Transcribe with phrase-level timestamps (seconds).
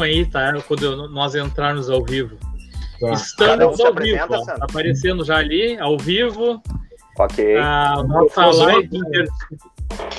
[0.00, 0.52] aí, tá?
[0.66, 2.36] Quando nós entrarmos ao vivo.
[3.00, 3.12] Tá.
[3.12, 6.62] Estamos ao vivo, ó, tá aparecendo já ali, ao vivo.
[7.18, 7.56] Ok.
[7.56, 9.28] A nossa live, inter...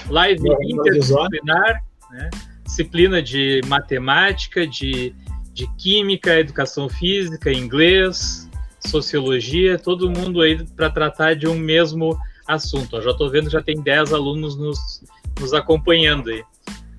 [0.09, 2.29] live interdisciplinar, né?
[2.63, 5.13] disciplina de matemática, de,
[5.53, 8.49] de química, educação física, inglês,
[8.79, 12.17] sociologia, todo mundo aí para tratar de um mesmo
[12.47, 12.95] assunto.
[12.95, 15.03] Eu já estou vendo já tem 10 alunos nos,
[15.39, 16.43] nos acompanhando aí.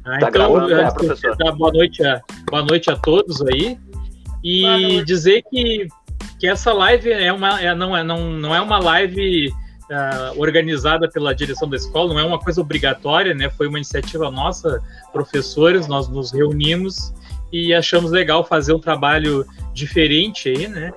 [0.04, 1.56] Ah, tá então, gravando, né, professor?
[1.56, 2.20] boa noite, a,
[2.50, 3.78] boa noite a todos aí.
[4.42, 5.86] E dizer que,
[6.40, 11.08] que essa live é uma, é, não, é, não, não é uma live uh, organizada
[11.08, 13.48] pela direção da escola, não é uma coisa obrigatória, né?
[13.50, 17.14] Foi uma iniciativa nossa, professores, nós nos reunimos
[17.52, 20.92] e achamos legal fazer um trabalho diferente aí, né?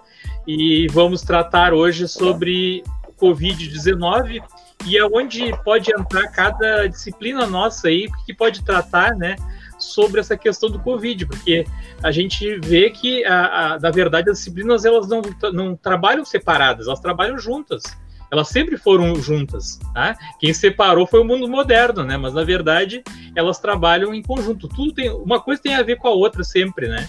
[0.47, 2.83] E vamos tratar hoje sobre
[3.19, 4.41] Covid-19
[4.85, 9.35] e aonde é pode entrar cada disciplina nossa aí que pode tratar, né,
[9.77, 11.65] sobre essa questão do Covid, porque
[12.01, 16.87] a gente vê que, a, a, na verdade, as disciplinas elas não, não trabalham separadas,
[16.87, 17.83] elas trabalham juntas.
[18.31, 20.17] Elas sempre foram juntas, tá?
[20.39, 22.17] Quem separou foi o mundo moderno, né?
[22.17, 23.03] Mas na verdade
[23.35, 24.67] elas trabalham em conjunto.
[24.67, 27.07] Tudo tem uma coisa tem a ver com a outra sempre, né?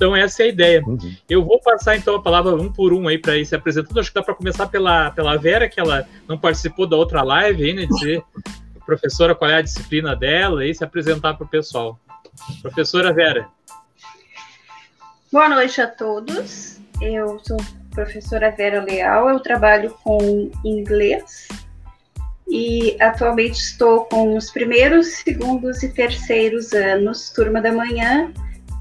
[0.00, 0.82] Então essa é a ideia.
[0.82, 1.14] Uhum.
[1.28, 4.00] Eu vou passar então a palavra um por um aí para ir se apresentando.
[4.00, 7.62] Acho que dá para começar pela, pela Vera, que ela não participou da outra live
[7.62, 7.84] aí, né?
[7.84, 8.24] Dizer
[8.86, 12.00] professora qual é a disciplina dela e se apresentar para o pessoal.
[12.62, 13.46] Professora Vera.
[15.30, 16.80] Boa noite a todos.
[17.02, 17.58] Eu sou
[17.90, 21.46] professora Vera Leal, eu trabalho com inglês
[22.48, 28.32] e atualmente estou com os primeiros, segundos e terceiros anos, turma da manhã,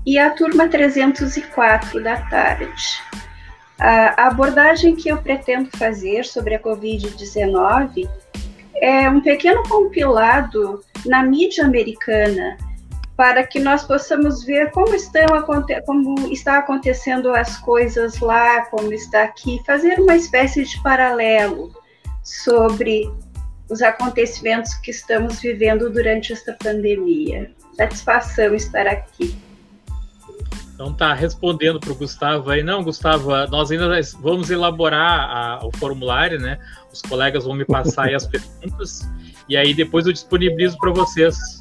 [0.05, 3.01] e a turma 304 da tarde.
[3.79, 8.09] A abordagem que eu pretendo fazer sobre a Covid-19
[8.81, 12.57] é um pequeno compilado na mídia americana
[13.15, 15.25] para que nós possamos ver como estão
[15.85, 21.73] como está acontecendo as coisas lá, como está aqui, fazer uma espécie de paralelo
[22.23, 23.11] sobre
[23.69, 27.51] os acontecimentos que estamos vivendo durante esta pandemia.
[27.75, 29.48] Satisfação estar aqui.
[30.79, 35.75] Então tá respondendo para o Gustavo aí, não, Gustavo, nós ainda vamos elaborar a, o
[35.77, 36.57] formulário, né?
[36.89, 39.01] Os colegas vão me passar aí as perguntas
[39.49, 41.59] e aí depois eu disponibilizo para vocês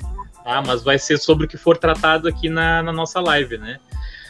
[0.49, 0.63] tá?
[0.65, 3.81] Mas vai ser sobre o que for tratado aqui na, na nossa live, né?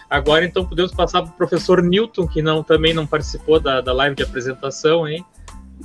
[0.08, 3.92] Agora, então, podemos passar para o professor Newton, que não, também não participou da, da
[3.92, 5.22] live de apresentação, hein?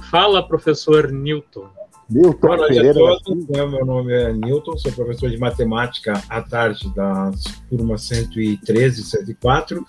[0.10, 1.70] Fala, professor Newton.
[2.10, 2.92] Noite Pereira.
[2.92, 3.48] a todos.
[3.48, 3.66] Né?
[3.66, 7.32] Meu nome é Newton, sou professor de matemática à tarde da
[7.70, 9.86] turma 113 e 104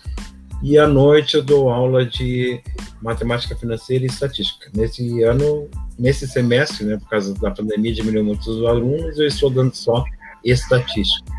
[0.62, 2.60] e à noite eu dou aula de
[3.02, 4.70] matemática financeira e estatística.
[4.74, 9.50] Nesse ano, nesse semestre, né, por causa da pandemia, diminuiu muito os alunos, eu estou
[9.50, 10.04] dando só
[10.42, 11.30] estatística.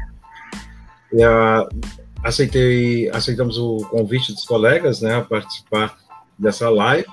[1.12, 1.68] E, uh,
[2.24, 5.98] aceitei, aceitamos o convite dos colegas né, a participar
[6.38, 7.08] dessa live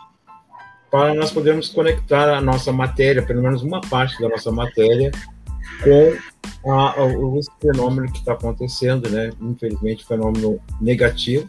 [0.92, 5.10] para nós podermos conectar a nossa matéria, pelo menos uma parte da nossa matéria,
[5.82, 9.30] com a, o, fenômeno que está acontecendo, né?
[9.40, 11.48] Infelizmente, fenômeno negativo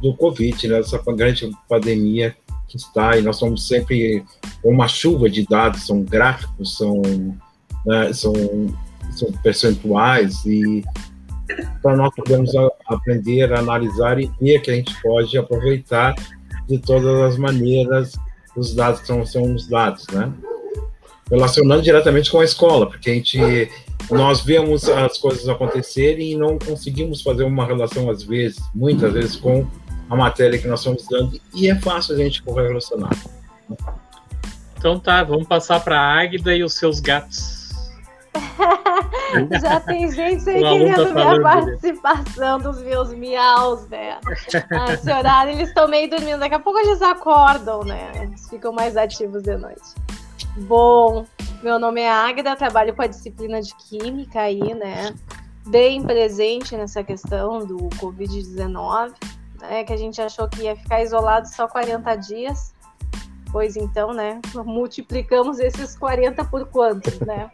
[0.00, 0.78] do Covid, né?
[0.78, 2.34] Essa grande pandemia
[2.66, 4.24] que está, e nós somos sempre
[4.64, 7.02] uma chuva de dados, são gráficos, são,
[7.84, 8.32] né, são
[9.14, 10.84] são percentuais e
[11.82, 12.50] para nós podermos
[12.86, 16.14] aprender a analisar e ver que a gente pode aproveitar
[16.68, 18.12] de todas as maneiras
[18.56, 20.32] os dados são, são os dados, né?
[21.30, 23.38] Relacionando diretamente com a escola, porque a gente
[24.10, 29.36] nós vemos as coisas acontecerem e não conseguimos fazer uma relação às vezes, muitas vezes
[29.36, 29.66] com
[30.08, 33.10] a matéria que nós estamos dando e é fácil a gente correlacionar.
[34.76, 37.57] Então tá, vamos passar para a Águida e os seus gatos.
[39.60, 44.18] Já tem gente aí querendo tá ver a participação dos meus miaus, né?
[44.70, 48.10] Ah, esse horário eles estão meio dormindo, daqui a pouco eles acordam, né?
[48.14, 49.94] Eles ficam mais ativos de noite.
[50.56, 51.24] Bom,
[51.62, 55.14] meu nome é Águida, trabalho com a disciplina de Química aí, né?
[55.66, 59.12] Bem presente nessa questão do Covid-19,
[59.60, 59.84] né?
[59.84, 62.72] Que a gente achou que ia ficar isolado só 40 dias.
[63.50, 64.40] Pois então, né?
[64.54, 67.50] Multiplicamos esses 40 por quantos, né?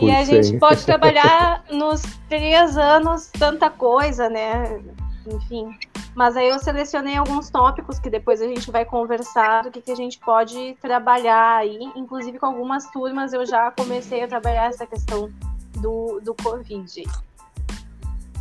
[0.00, 4.80] E a gente pode trabalhar nos três anos tanta coisa, né?
[5.26, 5.76] Enfim.
[6.14, 9.90] Mas aí eu selecionei alguns tópicos que depois a gente vai conversar do que, que
[9.90, 11.78] a gente pode trabalhar aí.
[11.94, 15.30] Inclusive com algumas turmas eu já comecei a trabalhar essa questão
[15.78, 17.04] do, do Covid.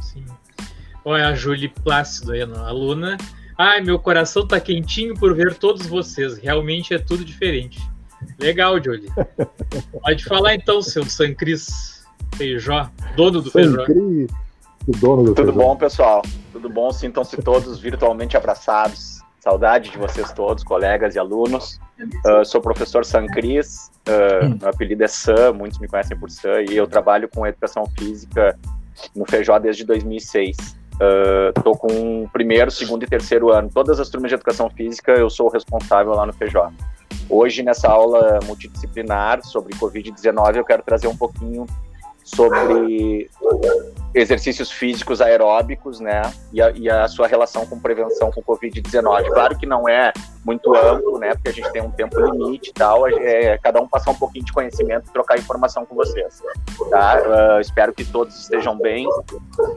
[0.02, 0.26] Sim.
[1.04, 3.18] Olha a Julie Plácido aí, aluna.
[3.58, 6.38] Ai, meu coração tá quentinho por ver todos vocês.
[6.38, 7.80] Realmente é tudo diferente.
[8.40, 9.10] Legal, Jolie.
[10.02, 12.04] Pode falar então, seu Sancris
[12.36, 13.86] Feijó, dono do Feijó.
[15.36, 16.22] Tudo bom, pessoal?
[16.52, 16.92] Tudo bom?
[16.92, 19.20] Sintam-se todos virtualmente abraçados.
[19.40, 21.80] Saudade de vocês todos, colegas e alunos.
[22.26, 26.32] Uh, sou o professor San Cris, uh, meu apelido é Sam, muitos me conhecem por
[26.32, 28.58] Sam, e eu trabalho com educação física
[29.16, 30.58] no Feijó desde 2006.
[31.56, 33.70] Estou uh, com o primeiro, segundo e terceiro ano.
[33.72, 36.72] Todas as turmas de educação física eu sou o responsável lá no Feijó.
[37.30, 41.66] Hoje, nessa aula multidisciplinar sobre Covid-19, eu quero trazer um pouquinho
[42.24, 43.30] sobre
[44.16, 46.22] exercícios físicos aeróbicos, né,
[46.54, 49.26] e a, e a sua relação com prevenção com Covid-19.
[49.26, 50.14] Claro que não é
[50.46, 53.88] muito amplo, né, porque a gente tem um tempo limite e tal, é, cada um
[53.88, 56.42] passar um pouquinho de conhecimento e trocar informação com vocês,
[56.90, 57.18] tá?
[57.18, 59.06] Uh, espero que todos estejam bem,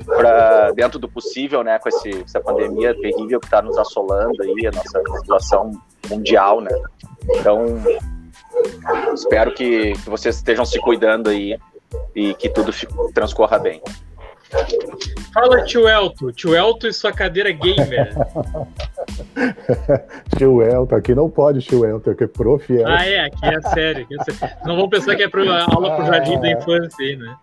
[0.06, 4.68] pra, dentro do possível, né, com esse, essa pandemia terrível que está nos assolando aí,
[4.68, 5.72] a nossa situação
[6.08, 6.70] mundial, né.
[7.40, 7.64] Então,
[9.12, 11.58] espero que, que vocês estejam se cuidando aí
[12.14, 12.72] e que tudo
[13.12, 13.82] transcorra bem.
[15.32, 16.32] Fala, tio Elton.
[16.32, 18.14] Tio Elton e sua cadeira gamer.
[20.36, 22.76] tio Elton, aqui não pode, tio Elton, aqui é prof.
[22.76, 22.84] É.
[22.84, 24.04] Ah, é, aqui é sério.
[24.04, 24.56] Aqui é sério.
[24.64, 27.36] Não vão pensar que é para aula para o jardim da infância aí, né?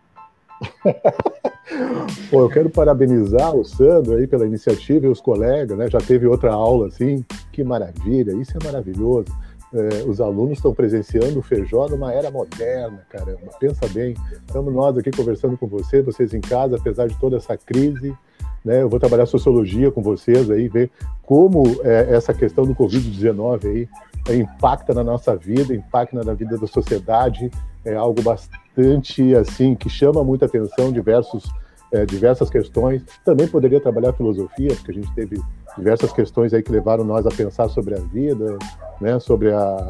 [2.30, 5.90] Pô, eu quero parabenizar o Sandro aí pela iniciativa e os colegas, né?
[5.90, 9.32] Já teve outra aula assim, que maravilha, isso é maravilhoso
[9.74, 13.52] é, os alunos estão presenciando o Feijó numa era moderna, caramba.
[13.60, 14.16] Pensa bem,
[14.46, 18.16] estamos nós aqui conversando com vocês, vocês em casa, apesar de toda essa crise,
[18.64, 18.82] né?
[18.82, 20.90] Eu vou trabalhar sociologia com vocês aí, ver
[21.24, 23.90] como é, essa questão do Covid-19 aí
[24.28, 27.52] é, impacta na nossa vida, impacta na vida da sociedade,
[27.84, 31.50] é algo bastante assim que chama muita atenção, diversos
[31.92, 33.04] é, diversas questões.
[33.24, 35.42] Também poderia trabalhar filosofia, porque a gente teve
[35.78, 38.58] diversas questões aí que levaram nós a pensar sobre a vida,
[39.00, 39.90] né, sobre a,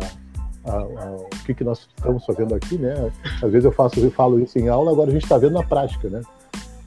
[0.66, 3.12] a, a, o que, que nós estamos fazendo aqui, né?
[3.42, 5.64] Às vezes eu faço, eu falo isso em aula, agora a gente está vendo na
[5.64, 6.22] prática, né?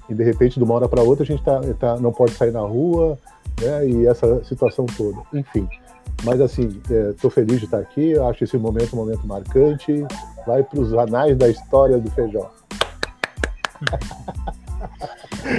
[0.08, 2.50] E de repente, de uma hora para outra, a gente tá, tá, não pode sair
[2.50, 3.18] na rua,
[3.60, 3.88] né?
[3.88, 5.18] E essa situação toda.
[5.32, 5.68] Enfim,
[6.24, 6.80] mas assim,
[7.10, 10.04] estou é, feliz de estar aqui, acho esse momento um momento marcante,
[10.46, 12.48] vai para os anais da história do feijão.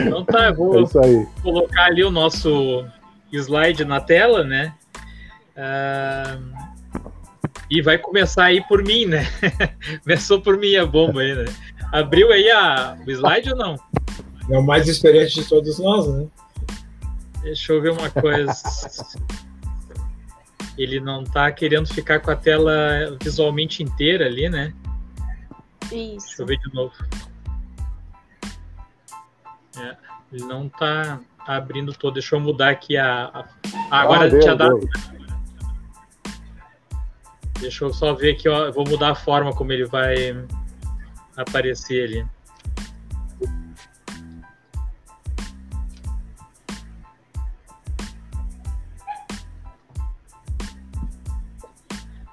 [0.05, 2.83] Então tá, eu vou é colocar ali o nosso
[3.37, 4.73] slide na tela, né?
[5.55, 6.69] Uh,
[7.69, 9.25] e vai começar aí por mim, né?
[10.03, 11.45] Começou por mim a bomba aí, né?
[11.91, 13.75] Abriu aí a, o slide ou não?
[14.49, 16.27] É o mais experiente de todos nós, né?
[17.43, 18.53] Deixa eu ver uma coisa.
[20.77, 24.73] Ele não tá querendo ficar com a tela visualmente inteira ali, né?
[25.91, 26.27] Isso.
[26.27, 26.93] Deixa eu ver de novo.
[29.77, 29.95] É,
[30.33, 31.19] ele não tá, tá,
[31.57, 32.13] abrindo todo.
[32.13, 33.25] Deixa eu mudar aqui a.
[33.25, 33.45] a...
[33.89, 34.87] Ah, agora ah, tinha dado.
[37.59, 38.67] Deixa eu só ver aqui, ó.
[38.67, 40.15] Eu vou mudar a forma como ele vai
[41.35, 42.25] aparecer ali.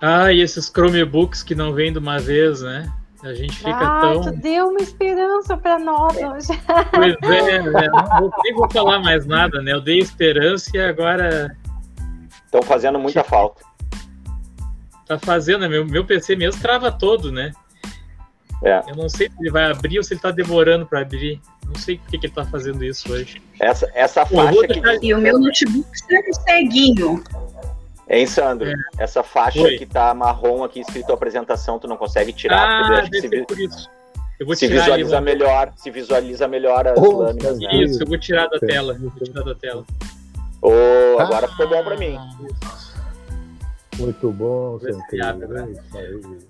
[0.00, 2.92] Ah, e esses Chromebooks que não vêm de uma vez, né?
[3.26, 4.20] A gente fica ah, tão.
[4.20, 6.60] Tu deu uma esperança para nós hoje.
[7.20, 7.88] Pois é, né?
[8.20, 9.72] não nem vou falar mais nada, né?
[9.72, 11.56] Eu dei esperança e agora.
[12.44, 13.64] Estão fazendo muita falta.
[15.06, 15.68] Tá fazendo, né?
[15.68, 17.50] Meu, meu PC mesmo trava todo, né?
[18.62, 18.80] É.
[18.88, 21.40] Eu não sei se ele vai abrir ou se ele tá demorando para abrir.
[21.66, 23.42] Não sei por que, que ele tá fazendo isso hoje.
[23.60, 25.06] Essa, essa Pô, faixa que...
[25.06, 27.22] E o meu notebook sempre ceguinho.
[28.08, 28.68] Hein, Sandro?
[28.68, 28.74] É.
[28.98, 29.78] Essa faixa Oi.
[29.78, 32.84] que tá marrom aqui escrito apresentação, tu não consegue tirar?
[32.84, 33.90] Ah, deve se, por isso.
[34.38, 37.58] Eu vou se tirar visualiza melhor, se visualiza melhor as oh, lâminas.
[37.58, 37.74] Né?
[37.76, 38.94] Isso, eu vou tirar da tela.
[38.94, 39.84] Vou tirar da tela.
[40.62, 42.18] Oh, agora ah, ficou bom para mim.
[42.44, 42.85] Isso.
[43.98, 45.74] Muito bom, né?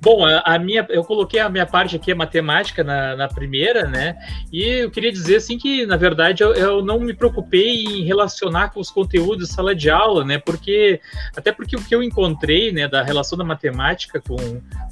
[0.00, 3.86] Bom, a, a, minha, eu coloquei a minha parte aqui, a matemática, na, na, primeira,
[3.86, 4.16] né?
[4.52, 8.70] E eu queria dizer assim que, na verdade, eu, eu, não me preocupei em relacionar
[8.70, 10.38] com os conteúdos de sala de aula, né?
[10.38, 11.00] Porque
[11.36, 14.36] até porque o que eu encontrei, né, da relação da matemática com,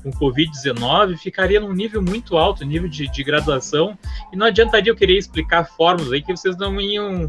[0.03, 3.99] com Covid-19 ficaria num nível muito alto, nível de, de graduação,
[4.33, 7.27] e não adiantaria eu querer explicar fórmulas aí que vocês não iam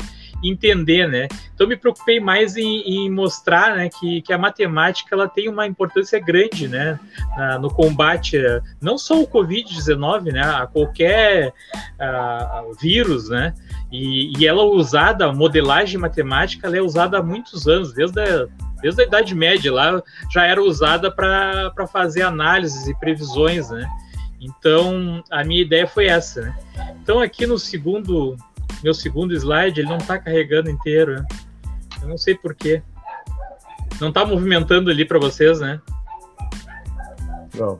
[0.50, 1.28] entender, né?
[1.54, 5.66] Então me preocupei mais em, em, mostrar, né, que, que a matemática ela tem uma
[5.66, 7.00] importância grande, né,
[7.38, 8.38] na, no combate
[8.82, 11.54] não só o COVID-19, né, a qualquer
[12.00, 13.54] a, vírus, né?
[13.92, 18.20] E, e ela é usada, a modelagem matemática, ela é usada há muitos anos, desde
[18.20, 18.48] a,
[18.82, 23.88] desde a Idade Média lá já era usada para fazer análises e previsões, né?
[24.40, 26.42] Então a minha ideia foi essa.
[26.42, 26.58] Né?
[27.02, 28.36] Então aqui no segundo
[28.84, 31.16] meu segundo slide ele não está carregando inteiro.
[31.16, 31.28] Né?
[32.02, 32.82] Eu não sei porquê.
[34.00, 35.82] Não está movimentando ali para vocês, né?
[37.54, 37.80] Não.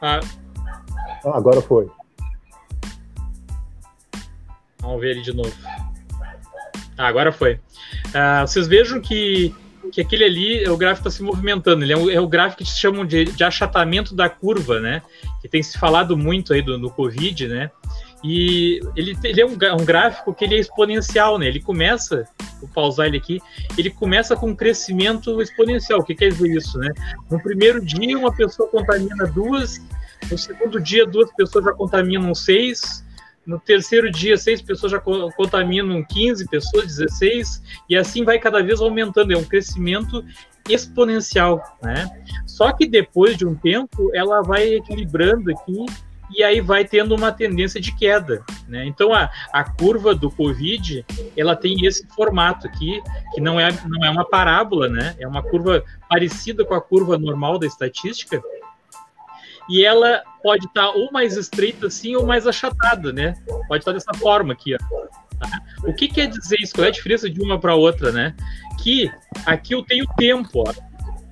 [0.00, 0.20] Ah.
[1.24, 1.36] ah.
[1.36, 1.90] agora foi.
[4.80, 5.52] Vamos ver ele de novo.
[6.96, 7.54] Ah, agora foi.
[7.54, 9.54] Uh, vocês vejam que,
[9.90, 11.84] que aquele ali, o gráfico está se movimentando.
[11.84, 15.02] Ele é, um, é o gráfico que se chamam de, de, achatamento da curva, né?
[15.40, 17.70] Que tem se falado muito aí do, no Covid, né?
[18.24, 21.46] E ele, ele é um, um, gráfico que ele é exponencial, né?
[21.46, 22.26] Ele começa,
[22.58, 23.38] vou pausar ele aqui,
[23.76, 26.00] ele começa com um crescimento exponencial.
[26.00, 26.90] O que quer dizer isso, né?
[27.30, 29.78] No primeiro dia, uma pessoa contamina duas,
[30.30, 33.04] no segundo dia, duas pessoas já contaminam seis,
[33.46, 38.80] no terceiro dia, seis pessoas já contaminam 15 pessoas, 16, e assim vai cada vez
[38.80, 39.34] aumentando.
[39.34, 40.24] É um crescimento
[40.66, 42.08] exponencial, né?
[42.46, 45.84] Só que depois de um tempo, ela vai equilibrando aqui
[46.36, 48.84] e aí vai tendo uma tendência de queda, né?
[48.84, 51.04] Então a, a curva do Covid,
[51.36, 53.00] ela tem esse formato aqui,
[53.34, 55.14] que não é, não é uma parábola, né?
[55.18, 58.42] É uma curva parecida com a curva normal da estatística,
[59.68, 63.34] e ela pode estar ou mais estreita assim ou mais achatada, né?
[63.68, 64.78] Pode estar dessa forma aqui, ó.
[65.38, 65.62] Tá?
[65.84, 66.74] O que quer dizer isso?
[66.74, 68.34] Qual é a diferença de uma para outra, né?
[68.82, 69.10] Que
[69.46, 70.72] aqui eu tenho tempo, ó.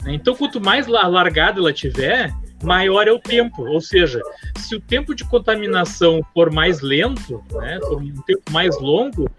[0.06, 2.32] Então, quanto mais largada ela tiver,
[2.62, 3.64] maior é o tempo.
[3.64, 4.21] Ou seja,
[4.57, 9.31] se o tempo de contaminação for mais lento, né, for um tempo mais longo,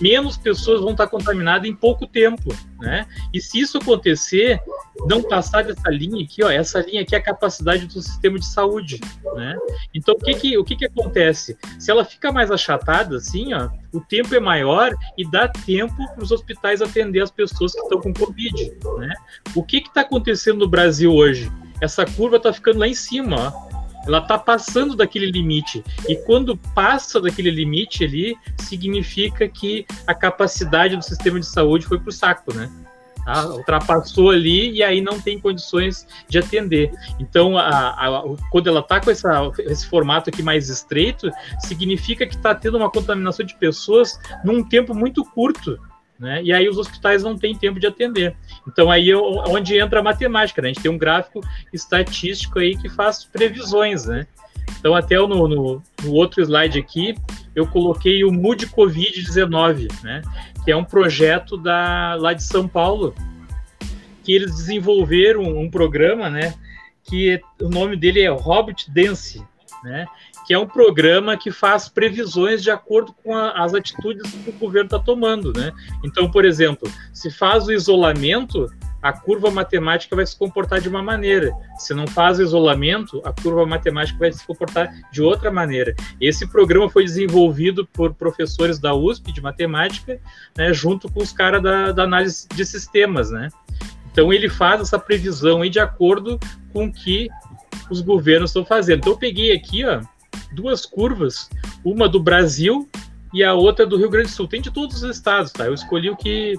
[0.00, 2.54] menos pessoas vão estar contaminadas em pouco tempo.
[2.80, 3.06] Né?
[3.32, 4.60] E se isso acontecer,
[5.06, 8.46] não passar dessa linha aqui, ó, essa linha aqui é a capacidade do sistema de
[8.46, 9.00] saúde.
[9.34, 9.56] Né?
[9.94, 11.56] Então, o que, que, o que, que acontece?
[11.78, 16.22] Se ela fica mais achatada, assim, ó, o tempo é maior e dá tempo para
[16.22, 18.76] os hospitais atender as pessoas que estão com Covid.
[18.98, 19.14] Né?
[19.54, 21.50] O que está acontecendo no Brasil hoje?
[21.84, 23.74] Essa curva está ficando lá em cima, ó.
[24.06, 25.82] Ela está passando daquele limite.
[26.08, 31.98] E quando passa daquele limite ali, significa que a capacidade do sistema de saúde foi
[31.98, 32.70] para o saco, né?
[33.24, 33.46] Tá?
[33.46, 36.92] Ultrapassou ali e aí não tem condições de atender.
[37.18, 42.36] Então, a, a, quando ela está com essa, esse formato aqui mais estreito, significa que
[42.36, 45.78] está tendo uma contaminação de pessoas num tempo muito curto.
[46.18, 46.42] Né?
[46.44, 48.36] E aí os hospitais não têm tempo de atender.
[48.66, 50.68] Então aí é onde entra a matemática, né?
[50.68, 51.40] A gente tem um gráfico
[51.72, 54.26] estatístico aí que faz previsões, né?
[54.78, 57.14] Então até no, no, no outro slide aqui
[57.54, 60.22] eu coloquei o Mood Covid-19, né?
[60.64, 63.14] Que é um projeto da, lá de São Paulo,
[64.22, 66.54] que eles desenvolveram um programa, né?
[67.02, 69.42] Que o nome dele é Hobbit Dance,
[69.82, 70.06] né?
[70.46, 74.52] Que é um programa que faz previsões de acordo com a, as atitudes que o
[74.52, 75.72] governo está tomando, né?
[76.04, 78.70] Então, por exemplo, se faz o isolamento,
[79.04, 81.52] a curva matemática vai se comportar de uma maneira.
[81.76, 85.94] Se não faz isolamento, a curva matemática vai se comportar de outra maneira.
[86.18, 90.18] Esse programa foi desenvolvido por professores da USP de matemática,
[90.56, 93.50] né, junto com os caras da, da análise de sistemas, né?
[94.10, 96.40] Então ele faz essa previsão aí de acordo
[96.72, 97.28] com o que
[97.90, 99.00] os governos estão fazendo.
[99.00, 100.00] Então eu peguei aqui, ó,
[100.54, 101.50] duas curvas,
[101.84, 102.88] uma do Brasil
[103.32, 104.48] e a outra do Rio Grande do Sul.
[104.48, 105.66] Tem de todos os estados, tá?
[105.66, 106.54] Eu escolhi o que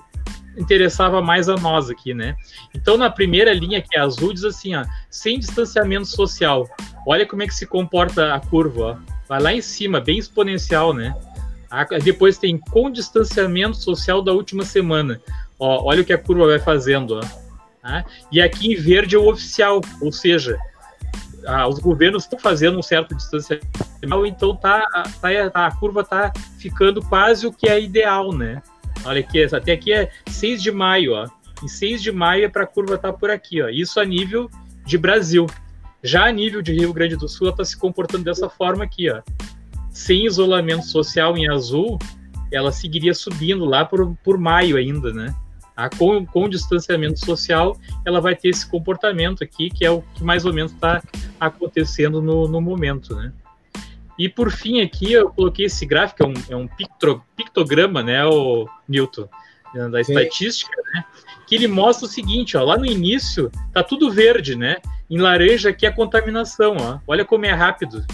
[0.58, 2.36] interessava mais a nós aqui, né?
[2.74, 6.68] Então, na primeira linha, que é azul, diz assim, ó, sem distanciamento social.
[7.08, 9.16] Olha como é que se comporta a curva, ó.
[9.28, 11.16] Vai lá em cima, bem exponencial, né?
[12.04, 15.20] Depois tem com distanciamento social da última semana.
[15.60, 17.22] Ó, olha o que a curva vai fazendo, ó.
[17.82, 18.06] Tá?
[18.32, 20.58] E aqui em verde é o oficial, ou seja,
[21.46, 23.66] ah, os governos estão fazendo um certo distanciamento,
[24.26, 24.86] então tá,
[25.22, 28.62] tá, a curva está ficando quase o que é ideal, né?
[29.04, 31.28] Olha aqui, até aqui é 6 de maio, ó.
[31.64, 33.70] Em 6 de maio é para a curva estar tá por aqui, ó.
[33.70, 34.50] Isso a nível
[34.86, 35.46] de Brasil.
[36.04, 39.10] Já a nível de Rio Grande do Sul, ela está se comportando dessa forma aqui,
[39.10, 39.22] ó.
[39.92, 42.00] Sem isolamento social em azul,
[42.52, 45.36] ela seguiria subindo lá por, por maio ainda, né?
[45.98, 50.46] Com, com distanciamento social, ela vai ter esse comportamento aqui, que é o que mais
[50.46, 51.04] ou menos está
[51.40, 53.34] acontecendo no, no momento, né?
[54.18, 58.26] E por fim aqui eu coloquei esse gráfico, é um, é um pictro, pictograma, né,
[58.26, 59.28] o Newton,
[59.92, 61.04] da estatística, né,
[61.46, 64.78] que ele mostra o seguinte, ó, lá no início tá tudo verde, né,
[65.10, 68.06] em laranja aqui é a contaminação, ó, olha como é rápido,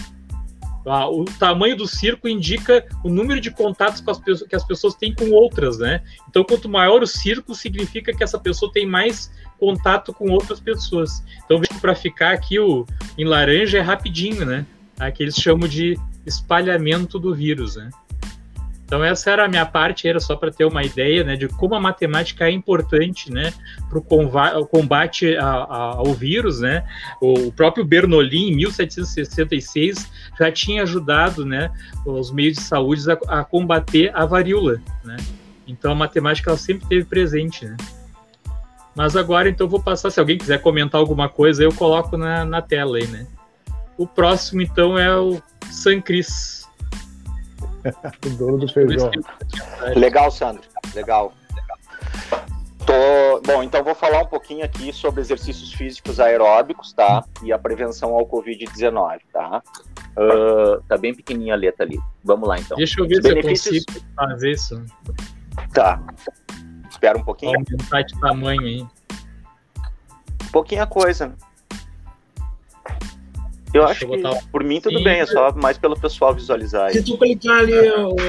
[0.84, 4.94] o tamanho do circo indica o número de contatos que as, pessoas, que as pessoas
[4.94, 6.02] têm com outras, né?
[6.28, 11.22] Então, quanto maior o circo, significa que essa pessoa tem mais contato com outras pessoas.
[11.44, 12.86] Então, para ficar aqui o
[13.16, 14.66] em laranja é rapidinho, né?
[15.14, 17.90] Que eles chamam de espalhamento do vírus, né?
[18.92, 21.74] Então essa era a minha parte, era só para ter uma ideia né, de como
[21.74, 23.50] a matemática é importante né,
[23.88, 26.60] para o combate ao vírus.
[26.60, 26.84] Né?
[27.18, 31.70] O próprio Bernoulli, em 1766, já tinha ajudado né,
[32.04, 34.78] os meios de saúde a, a combater a varíola.
[35.02, 35.16] Né?
[35.66, 37.64] Então a matemática ela sempre esteve presente.
[37.64, 37.74] Né?
[38.94, 42.60] Mas agora então vou passar, se alguém quiser comentar alguma coisa, eu coloco na, na
[42.60, 43.26] tela aí, né?
[43.96, 46.61] O próximo então é o San Cris.
[48.26, 49.10] o dono do feijão.
[49.94, 50.62] Legal, Sandro.
[50.94, 51.32] Legal.
[52.86, 53.40] Tô...
[53.46, 57.24] Bom, então vou falar um pouquinho aqui sobre exercícios físicos aeróbicos, tá?
[57.42, 59.62] E a prevenção ao Covid-19, tá?
[60.16, 61.98] Uh, tá bem pequenininha a letra ali.
[62.22, 62.76] Vamos lá, então.
[62.76, 63.76] Deixa eu ver Os se benefícios...
[63.78, 64.84] eu consigo fazer isso.
[65.72, 66.02] Tá.
[66.90, 67.56] Espera um pouquinho.
[67.56, 68.86] Aumentar de tamanho aí.
[70.52, 71.34] Pouquinha coisa.
[73.74, 76.34] Eu Deixa acho eu que, por mim, tudo Sim, bem, é só mais pelo pessoal
[76.34, 76.86] visualizar.
[76.86, 76.92] Aí.
[76.92, 77.72] Se tu clicar ali,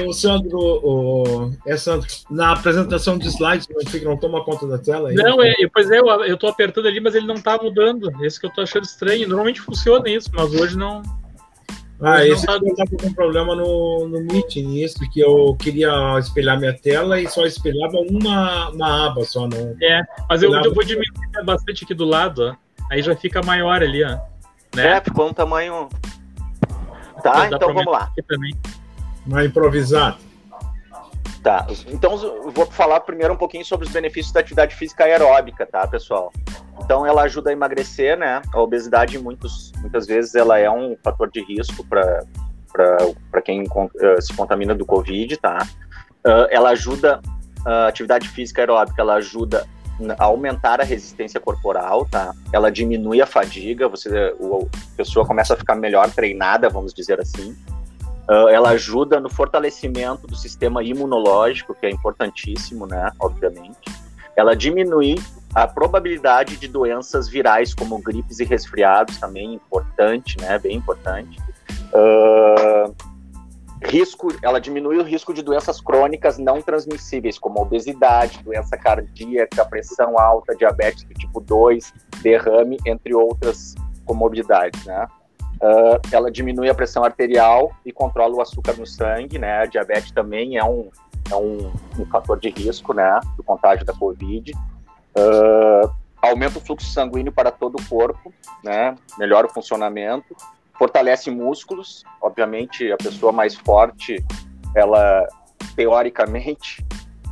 [0.06, 4.78] o Sandro, o, é, Sandro, na apresentação de slides, não, fica, não toma conta da
[4.78, 5.14] tela aí.
[5.14, 8.10] Não, é, pois é, eu, eu tô apertando ali, mas ele não tá mudando.
[8.24, 9.28] Esse que eu tô achando estranho.
[9.28, 11.02] Normalmente funciona isso, mas hoje não.
[12.00, 12.84] Ah, hoje esse não tá...
[12.90, 17.28] eu com um problema no, no Meeting, isso, que eu queria espelhar minha tela e
[17.28, 19.46] só espelhava uma, uma aba só.
[19.46, 19.76] Não...
[19.82, 21.10] É, mas eu, eu vou diminuir
[21.44, 22.64] bastante aqui do lado, ó.
[22.90, 24.18] Aí já fica maior ali, ó.
[24.74, 24.96] Né?
[24.96, 25.88] É, ficou um tamanho.
[27.22, 28.10] Tá, então vamos lá.
[29.26, 30.16] Uma improvisada.
[31.42, 32.16] Tá, então
[32.52, 36.32] vou falar primeiro um pouquinho sobre os benefícios da atividade física aeróbica, tá, pessoal?
[36.82, 38.40] Então ela ajuda a emagrecer, né?
[38.52, 44.34] A obesidade muitos, muitas vezes ela é um fator de risco para quem uh, se
[44.34, 45.66] contamina do Covid, tá?
[46.26, 47.20] Uh, ela ajuda,
[47.66, 49.66] a atividade física aeróbica, ela ajuda
[50.18, 52.34] aumentar a resistência corporal, tá?
[52.52, 57.20] Ela diminui a fadiga, você, o, a pessoa começa a ficar melhor treinada, vamos dizer
[57.20, 57.56] assim.
[58.28, 63.10] Uh, ela ajuda no fortalecimento do sistema imunológico, que é importantíssimo, né?
[63.20, 63.92] Obviamente.
[64.36, 65.16] Ela diminui
[65.54, 70.58] a probabilidade de doenças virais, como gripes e resfriados, também importante, né?
[70.58, 71.38] Bem importante.
[71.92, 73.13] Uh,
[73.84, 80.18] risco, ela diminui o risco de doenças crônicas não transmissíveis, como obesidade, doença cardíaca, pressão
[80.18, 83.74] alta, diabetes tipo 2, derrame, entre outras
[84.04, 85.06] comorbidades, né?
[85.54, 89.60] Uh, ela diminui a pressão arterial e controla o açúcar no sangue, né?
[89.60, 90.90] A diabetes também é um,
[91.30, 93.20] é um, um fator de risco, né?
[93.36, 94.52] Do contágio da Covid.
[95.16, 98.96] Uh, aumenta o fluxo sanguíneo para todo o corpo, né?
[99.18, 100.34] Melhora o funcionamento
[100.78, 102.04] fortalece músculos.
[102.20, 104.24] Obviamente, a pessoa mais forte,
[104.74, 105.26] ela
[105.76, 106.84] teoricamente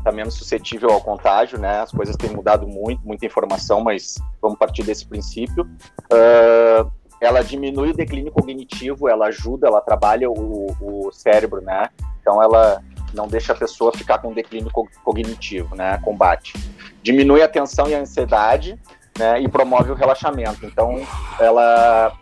[0.02, 1.80] está menos suscetível ao contágio, né?
[1.80, 5.64] As coisas têm mudado muito, muita informação, mas vamos partir desse princípio.
[6.12, 11.88] Uh, ela diminui o declínio cognitivo, ela ajuda, ela trabalha o, o cérebro, né?
[12.20, 12.82] Então ela
[13.14, 14.70] não deixa a pessoa ficar com declínio
[15.04, 15.98] cognitivo, né?
[15.98, 16.54] Combate.
[17.00, 18.76] Diminui a tensão e a ansiedade,
[19.16, 19.40] né?
[19.40, 20.66] E promove o relaxamento.
[20.66, 21.00] Então
[21.38, 22.12] ela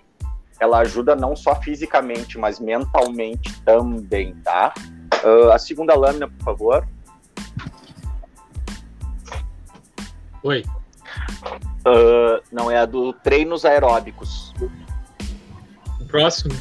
[0.61, 4.75] ela ajuda não só fisicamente, mas mentalmente também, tá?
[5.25, 6.89] Uh, a segunda lâmina, por favor.
[10.43, 10.65] Oi.
[11.81, 14.55] Uh, não, é a do treinos aeróbicos.
[15.99, 16.55] O próximo?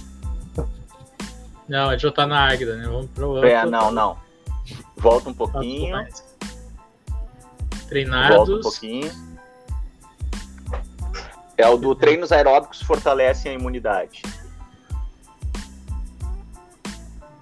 [1.67, 2.87] Não, a gente já tá na Águida, né?
[2.87, 4.17] Vamos pro É, não, não.
[4.97, 6.07] Volta um pouquinho.
[7.87, 8.35] Treinados.
[8.37, 9.28] Volta um pouquinho.
[11.59, 14.21] É o do treinos aeróbicos fortalecem a imunidade.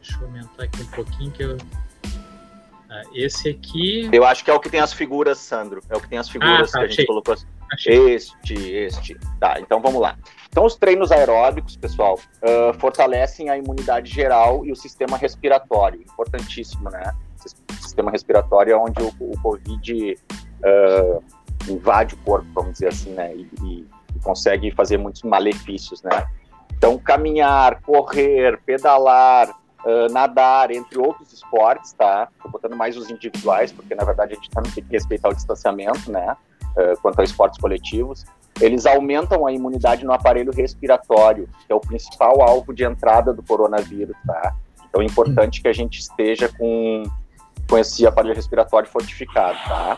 [0.01, 1.57] Deixa eu aumentar aqui um pouquinho que eu.
[2.89, 4.09] Ah, esse aqui.
[4.11, 5.83] Eu acho que é o que tem as figuras, Sandro.
[5.87, 7.35] É o que tem as figuras ah, tá, que a gente colocou.
[7.71, 8.15] Achei.
[8.15, 9.19] Este, este.
[9.39, 10.17] Tá, então vamos lá.
[10.49, 16.01] Então, os treinos aeróbicos, pessoal, uh, fortalecem a imunidade geral e o sistema respiratório.
[16.01, 17.13] Importantíssimo, né?
[17.69, 20.17] O sistema respiratório é onde o, o Covid
[20.63, 21.23] uh,
[21.69, 23.35] invade o corpo, vamos dizer assim, né?
[23.35, 23.96] E, e
[24.27, 26.27] consegue fazer muitos malefícios, né?
[26.77, 32.27] Então, caminhar, correr, pedalar, uh, nadar, entre outros esportes, tá?
[32.35, 36.11] Estou botando mais os individuais, porque na verdade a gente tem que respeitar o distanciamento,
[36.11, 36.35] né?
[36.75, 38.25] Uh, quanto a esportes coletivos.
[38.59, 43.41] Eles aumentam a imunidade no aparelho respiratório, que é o principal alvo de entrada do
[43.41, 44.53] coronavírus, tá?
[44.89, 47.03] Então é importante que a gente esteja com,
[47.69, 49.97] com esse aparelho respiratório fortificado, tá?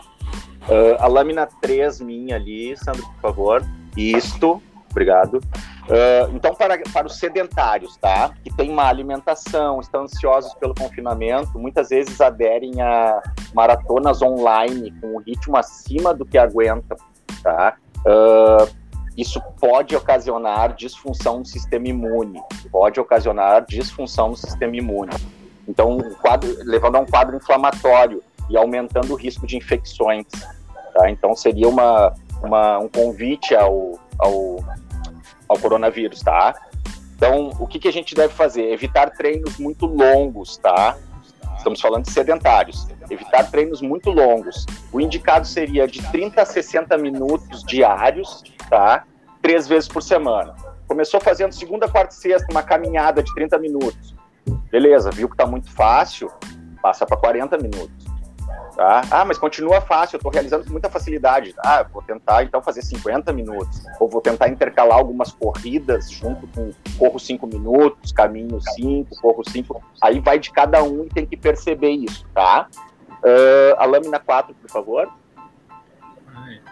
[0.68, 3.79] Uh, a lâmina 3 minha ali, Sandro, por favor.
[3.96, 5.36] Isto, obrigado.
[5.36, 8.32] Uh, então, para, para os sedentários, tá?
[8.44, 13.20] Que têm má alimentação, estão ansiosos pelo confinamento, muitas vezes aderem a
[13.52, 16.96] maratonas online com um ritmo acima do que aguenta,
[17.42, 17.76] tá?
[18.06, 18.80] Uh,
[19.16, 25.10] isso pode ocasionar disfunção no sistema imune, pode ocasionar disfunção no sistema imune.
[25.68, 30.26] Então, quadro, levando a um quadro inflamatório e aumentando o risco de infecções.
[30.94, 31.10] Tá?
[31.10, 34.56] Então, seria uma, uma, um convite ao, ao,
[35.48, 36.54] ao coronavírus, tá?
[37.16, 38.72] Então, o que, que a gente deve fazer?
[38.72, 40.96] Evitar treinos muito longos, tá?
[41.56, 42.88] Estamos falando de sedentários.
[43.10, 44.64] Evitar treinos muito longos.
[44.90, 49.04] O indicado seria de 30 a 60 minutos diários, tá?
[49.42, 50.54] Três vezes por semana.
[50.88, 54.14] Começou fazendo segunda, quarta e sexta, uma caminhada de 30 minutos.
[54.70, 56.30] Beleza, viu que está muito fácil,
[56.82, 58.09] passa para 40 minutos.
[58.76, 59.02] Tá?
[59.10, 61.54] Ah, mas continua fácil, eu estou realizando com muita facilidade.
[61.58, 63.82] Ah, vou tentar então fazer 50 minutos.
[63.98, 69.82] Ou vou tentar intercalar algumas corridas junto com corro 5 minutos, caminho 5, corro 5.
[70.02, 72.68] Aí vai de cada um e tem que perceber isso, tá?
[73.22, 75.12] Uh, a lâmina 4, por favor.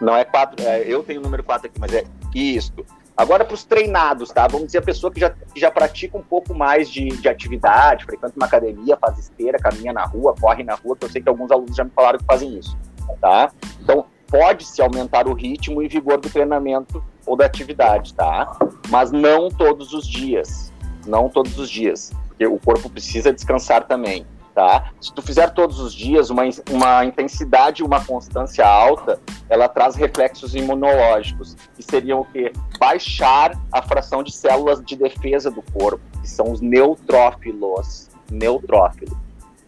[0.01, 2.85] Não é 4, é, eu tenho o número 4 aqui, mas é isto.
[3.19, 4.47] Agora, para os treinados, tá?
[4.47, 8.05] Vamos dizer a pessoa que já, que já pratica um pouco mais de, de atividade,
[8.05, 11.27] frequenta uma academia, faz esteira, caminha na rua, corre na rua, que eu sei que
[11.27, 12.77] alguns alunos já me falaram que fazem isso,
[13.19, 13.51] tá?
[13.81, 18.57] Então, pode-se aumentar o ritmo e vigor do treinamento ou da atividade, tá?
[18.87, 20.71] Mas não todos os dias.
[21.05, 22.13] Não todos os dias.
[22.29, 24.91] Porque o corpo precisa descansar também tá?
[24.99, 30.55] Se tu fizer todos os dias uma, uma intensidade uma constância alta, ela traz reflexos
[30.55, 32.51] imunológicos, que seriam o quê?
[32.79, 39.17] Baixar a fração de células de defesa do corpo, que são os neutrófilos, neutrófilos,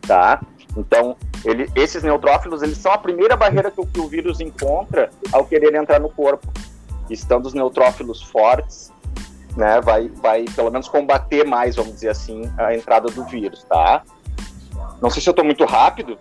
[0.01, 0.41] tá?
[0.77, 5.09] Então, ele, esses neutrófilos, eles são a primeira barreira que o, que o vírus encontra
[5.31, 6.47] ao querer entrar no corpo.
[7.09, 8.91] Estando os neutrófilos fortes,
[9.57, 14.03] né, vai, vai pelo menos combater mais, vamos dizer assim, a entrada do vírus, tá?
[15.01, 16.17] Não sei se eu tô muito rápido.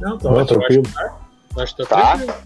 [0.00, 0.84] Não, tô, Não, tranquilo.
[1.58, 2.36] Acho que tá, tá,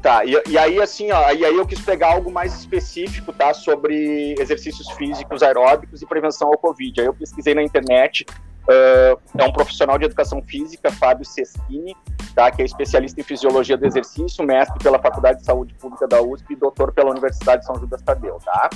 [0.00, 0.24] tá.
[0.24, 3.52] E, e, aí, assim, ó, e aí eu quis pegar algo mais específico, tá?
[3.52, 7.02] Sobre exercícios físicos aeróbicos e prevenção ao Covid.
[7.02, 8.24] Aí eu pesquisei na internet.
[8.62, 11.94] Uh, é um profissional de educação física, Fábio Seschini,
[12.34, 12.50] tá?
[12.50, 16.54] Que é especialista em fisiologia do exercício, mestre pela Faculdade de Saúde Pública da USP
[16.54, 18.70] e doutor pela Universidade de São Judas Tadeu, tá?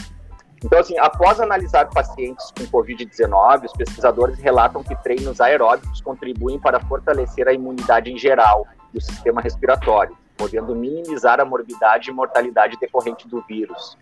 [0.62, 6.79] Então, assim, após analisar pacientes com Covid-19, os pesquisadores relatam que treinos aeróbicos contribuem para
[6.81, 13.27] fortalecer a imunidade em geral do sistema respiratório, podendo minimizar a morbidade e mortalidade decorrente
[13.27, 13.96] do vírus.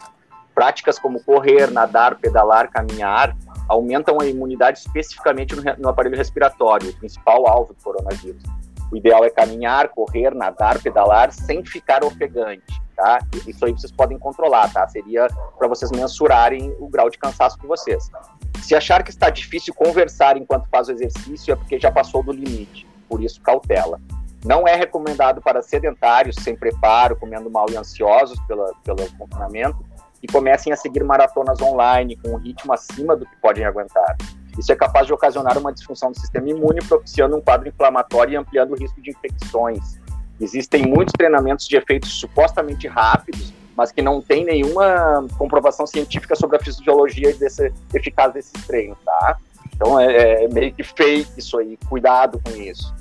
[0.52, 3.36] Práticas como correr, nadar, pedalar, caminhar
[3.68, 8.42] aumentam a imunidade especificamente no, no aparelho respiratório, o principal alvo do coronavírus.
[8.90, 13.20] O ideal é caminhar, correr, nadar, pedalar sem ficar ofegante tá?
[13.46, 14.86] Isso aí vocês podem controlar, tá?
[14.88, 18.10] Seria para vocês mensurarem o grau de cansaço de vocês.
[18.60, 22.32] Se achar que está difícil conversar enquanto faz o exercício, é porque já passou do
[22.32, 24.00] limite, por isso cautela.
[24.44, 29.78] Não é recomendado para sedentários, sem preparo, comendo mal e ansiosos pela, pelo confinamento,
[30.20, 34.16] que comecem a seguir maratonas online com um ritmo acima do que podem aguentar.
[34.58, 38.36] Isso é capaz de ocasionar uma disfunção do sistema imune, propiciando um quadro inflamatório e
[38.36, 39.98] ampliando o risco de infecções.
[40.40, 46.56] Existem muitos treinamentos de efeitos supostamente rápidos, mas que não tem nenhuma comprovação científica sobre
[46.56, 49.38] a fisiologia desse, eficaz desses treinos, tá?
[49.72, 52.92] Então é, é, meio que fake isso aí, cuidado com isso,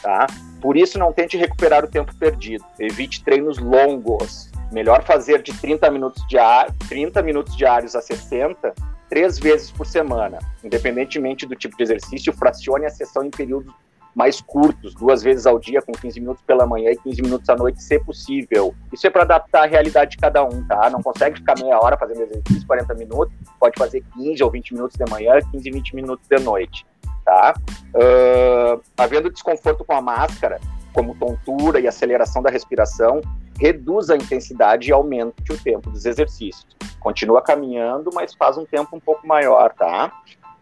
[0.00, 0.28] tá?
[0.60, 5.90] Por isso não tente recuperar o tempo perdido, evite treinos longos, melhor fazer de 30
[5.90, 8.72] minutos, diários, 30 minutos diários a 60,
[9.10, 13.74] três vezes por semana, independentemente do tipo de exercício, fracione a sessão em períodos
[14.14, 17.56] mais curtos, duas vezes ao dia, com 15 minutos pela manhã e 15 minutos à
[17.56, 18.74] noite, se possível.
[18.92, 20.90] Isso é para adaptar a realidade de cada um, tá?
[20.90, 24.96] Não consegue ficar meia hora fazendo exercício, 40 minutos, pode fazer 15 ou 20 minutos
[24.96, 26.86] de manhã, 15 20 minutos de noite,
[27.24, 27.54] tá?
[27.94, 30.60] Uh, havendo desconforto com a máscara,
[30.92, 33.20] como tontura e aceleração da respiração,
[33.60, 36.66] reduz a intensidade e aumente o tempo dos exercícios.
[36.98, 40.10] Continua caminhando, mas faz um tempo um pouco maior, tá?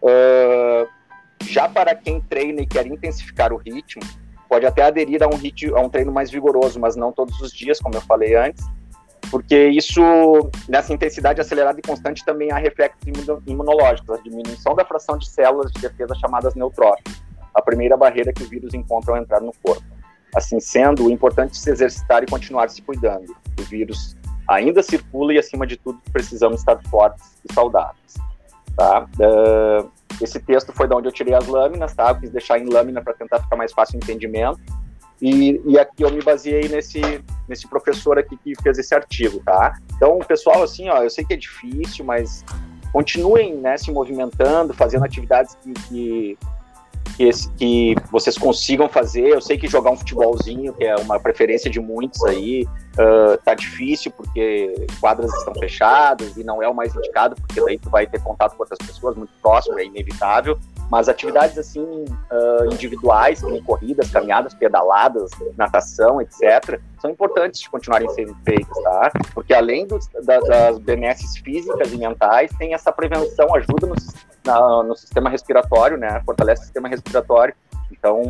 [0.03, 0.87] Uh,
[1.45, 4.03] já para quem treina e quer intensificar o ritmo,
[4.49, 7.53] pode até aderir a um, ritmo, a um treino mais vigoroso, mas não todos os
[7.53, 8.65] dias, como eu falei antes,
[9.31, 10.01] porque isso,
[10.69, 13.01] nessa intensidade acelerada e constante, também há reflexos
[13.47, 17.23] imunológicos, a diminuição da fração de células de defesa chamadas neutrófilos,
[17.55, 19.85] a primeira barreira que o vírus encontra ao entrar no corpo.
[20.35, 23.35] Assim sendo, o importante é se exercitar e continuar se cuidando.
[23.59, 24.17] O vírus
[24.49, 28.15] ainda circula e, acima de tudo, precisamos estar fortes e saudáveis.
[28.77, 29.07] Tá?
[29.19, 32.11] Uh, esse texto foi da onde eu tirei as lâminas, tá?
[32.11, 34.61] Eu quis deixar em lâmina para tentar ficar mais fácil o entendimento.
[35.21, 37.01] E, e, aqui eu me baseei nesse,
[37.49, 39.77] nesse professor aqui que fez esse artigo, tá?
[39.97, 42.45] Então, pessoal, assim, ó, eu sei que é difícil, mas
[42.93, 46.39] continuem, né, se movimentando, fazendo atividades que, que
[47.19, 49.27] que, esse, que vocês consigam fazer.
[49.27, 53.55] Eu sei que jogar um futebolzinho, que é uma preferência de muitos aí, uh, tá
[53.55, 58.07] difícil porque quadras estão fechadas e não é o mais indicado, porque daí tu vai
[58.07, 60.57] ter contato com outras pessoas muito próximo, é inevitável.
[60.91, 68.09] Mas atividades assim uh, individuais, como corridas, caminhadas, pedaladas, natação, etc., são importantes de continuarem
[68.11, 69.13] sendo feitas, tá?
[69.35, 73.95] Porque além do, da, das benesses físicas e mentais, tem essa prevenção, ajuda no,
[74.45, 76.23] na, no sistema respiratório, né?
[76.25, 77.55] Fortalece o sistema respiratório.
[77.93, 78.23] Então,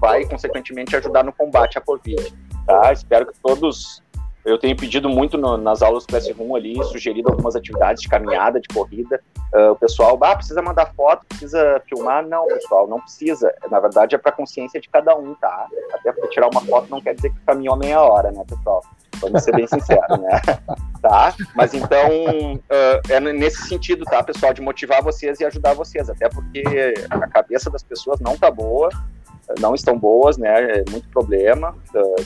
[0.00, 2.34] vai consequentemente ajudar no combate à Covid,
[2.66, 2.92] tá?
[2.92, 4.02] Espero que todos
[4.48, 8.68] eu tenho pedido muito no, nas aulas Classroom ali, sugerido algumas atividades de caminhada, de
[8.68, 9.20] corrida,
[9.52, 12.26] Uh, o pessoal, ah, precisa mandar foto, precisa filmar.
[12.26, 13.52] Não, pessoal, não precisa.
[13.70, 15.66] Na verdade, é para consciência de cada um, tá?
[15.94, 18.82] Até porque tirar uma foto não quer dizer que caminhou meia hora, né, pessoal?
[19.20, 20.40] Vamos ser bem sinceros, né?
[21.00, 21.34] tá?
[21.56, 22.10] Mas então,
[22.54, 26.62] uh, é nesse sentido, tá, pessoal, de motivar vocês e ajudar vocês, até porque
[27.08, 28.90] a cabeça das pessoas não tá boa,
[29.58, 30.78] não estão boas, né?
[30.78, 31.74] É muito problema,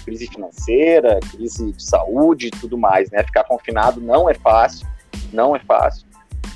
[0.04, 3.22] crise financeira, crise de saúde e tudo mais, né?
[3.22, 4.86] Ficar confinado não é fácil,
[5.32, 6.06] não é fácil.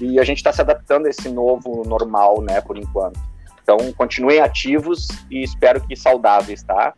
[0.00, 3.18] E a gente está se adaptando a esse novo normal, né, por enquanto.
[3.62, 6.94] Então, continuem ativos e espero que saudáveis, tá?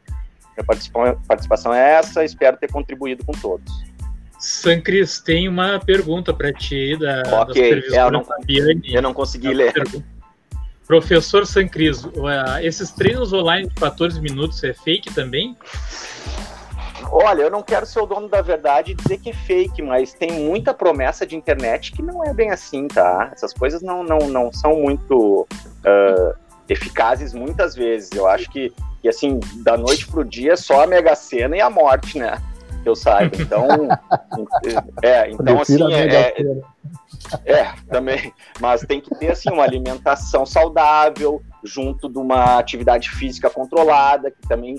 [0.56, 3.72] Minha participação é essa, espero ter contribuído com todos.
[4.38, 8.82] Sancris, tem uma pergunta para ti da, Ok, da é, eu, não, Fabiane.
[8.94, 9.72] Eu não consegui ler.
[9.72, 10.17] Pergunta.
[10.88, 12.02] Professor Sancris,
[12.62, 15.54] esses treinos online de 14 minutos é fake também?
[17.12, 20.14] Olha, eu não quero ser o dono da verdade e dizer que é fake, mas
[20.14, 23.30] tem muita promessa de internet que não é bem assim, tá?
[23.32, 25.46] Essas coisas não, não, não são muito
[25.84, 26.34] uh,
[26.68, 28.10] eficazes muitas vezes.
[28.12, 28.72] Eu acho que,
[29.02, 32.42] que, assim, da noite pro dia, só a Mega Sena e a morte, né?
[32.82, 33.36] Que eu saiba.
[33.38, 33.66] Então,
[35.02, 36.34] é, então assim, é,
[37.44, 38.32] é, também.
[38.60, 44.46] Mas tem que ter, assim, uma alimentação saudável, junto de uma atividade física controlada, que
[44.48, 44.76] também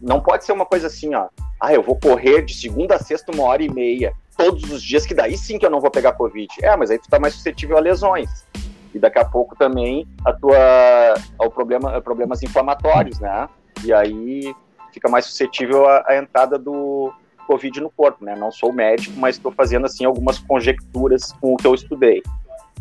[0.00, 1.28] não pode ser uma coisa assim, ó.
[1.60, 5.06] Ah, eu vou correr de segunda a sexta uma hora e meia todos os dias,
[5.06, 6.48] que daí sim que eu não vou pegar Covid.
[6.62, 8.44] É, mas aí tu tá mais suscetível a lesões.
[8.94, 13.48] E daqui a pouco também a tua, ao problema, problemas inflamatórios, né?
[13.84, 14.54] E aí
[14.92, 17.12] fica mais suscetível à, à entrada do
[17.52, 18.34] Covid no corpo, né?
[18.34, 22.22] Não sou médico, mas estou fazendo assim algumas conjecturas com o que eu estudei.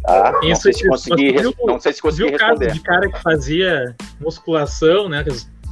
[0.03, 0.39] Tá?
[0.43, 2.67] Isso, não sei se consegui, viu, não sei se consegui viu responder.
[2.67, 5.23] caso de cara que fazia musculação, né?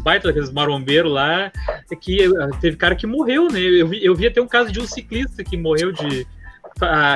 [0.04, 1.52] baita daqueles marombeiros lá,
[1.92, 2.30] é que
[2.62, 3.60] teve cara que morreu, né?
[3.60, 6.28] Eu vi, eu vi até um caso de um ciclista que morreu de.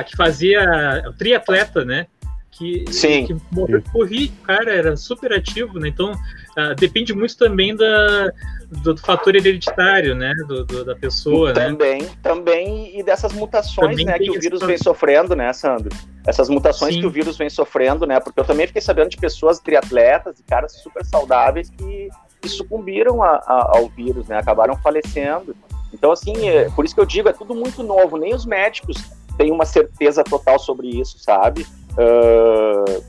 [0.06, 2.06] que fazia triatleta, né?
[2.50, 3.26] Que, Sim.
[3.26, 5.88] que morreu de Covid, cara, era super ativo, né?
[5.88, 6.12] Então
[6.58, 8.30] uh, depende muito também da,
[8.70, 10.32] do, do fator hereditário, né?
[10.46, 11.66] Do, do da pessoa, né?
[11.66, 12.10] também, né?
[12.22, 15.94] Também, e dessas mutações, também né, que o vírus vem sofrendo, né, Sandro?
[16.26, 17.00] Essas mutações Sim.
[17.00, 18.20] que o vírus vem sofrendo, né?
[18.20, 22.08] Porque eu também fiquei sabendo de pessoas triatletas e caras super saudáveis que
[22.44, 24.36] que sucumbiram a, a, ao vírus, né?
[24.36, 25.56] Acabaram falecendo.
[25.92, 28.18] Então, assim, é, por isso que eu digo, é tudo muito novo.
[28.18, 28.96] Nem os médicos
[29.38, 31.66] têm uma certeza total sobre isso, sabe?
[31.92, 33.02] Uh,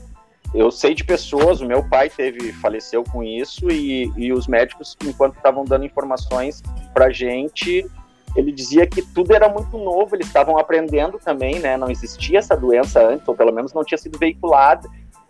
[0.56, 4.96] eu sei de pessoas, o meu pai teve, faleceu com isso, e, e os médicos,
[5.04, 6.62] enquanto estavam dando informações
[6.94, 7.86] pra gente,
[8.34, 11.76] ele dizia que tudo era muito novo, eles estavam aprendendo também, né?
[11.76, 14.88] Não existia essa doença antes, ou pelo menos não tinha sido veiculada.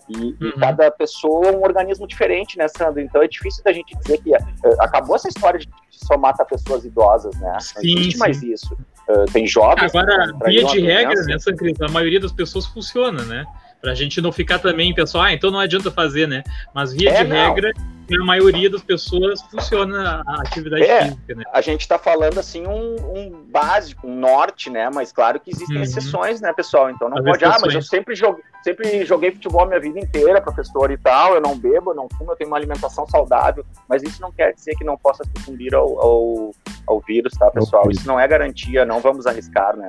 [0.09, 0.37] E, uhum.
[0.41, 3.01] e, cada pessoa é um organismo diferente, né, Sandro?
[3.01, 4.37] Então é difícil da gente dizer que uh,
[4.79, 7.53] acabou essa história de, só mata pessoas idosas, né?
[7.53, 8.19] Não sim, existe sim.
[8.19, 8.77] mais isso.
[9.09, 9.93] Uh, tem jovens.
[9.93, 11.73] Agora, via de regra, né, Sandro?
[11.81, 13.45] A maioria das pessoas funciona, né?
[13.87, 16.42] Pra gente não ficar também, pessoal, ah, então não adianta fazer, né?
[16.75, 17.37] Mas via é, de não.
[17.37, 17.72] regra,
[18.20, 21.44] a maioria das pessoas funciona a atividade é, física, né?
[21.53, 24.90] A gente está falando assim um, um, básico, um norte, né?
[24.92, 25.85] Mas claro que existem uhum.
[25.85, 26.90] exceções, né, pessoal?
[26.90, 27.62] Então não As pode, exceções.
[27.62, 31.35] ah, mas eu sempre joguei, sempre joguei futebol a minha vida inteira, professor e tal,
[31.35, 34.53] eu não bebo, eu não fumo, eu tenho uma alimentação saudável, mas isso não quer
[34.53, 36.51] dizer que não possa sucumbir ao, ao,
[36.88, 37.88] ao vírus, tá, pessoal?
[37.88, 39.88] Isso não é garantia, não vamos arriscar, né?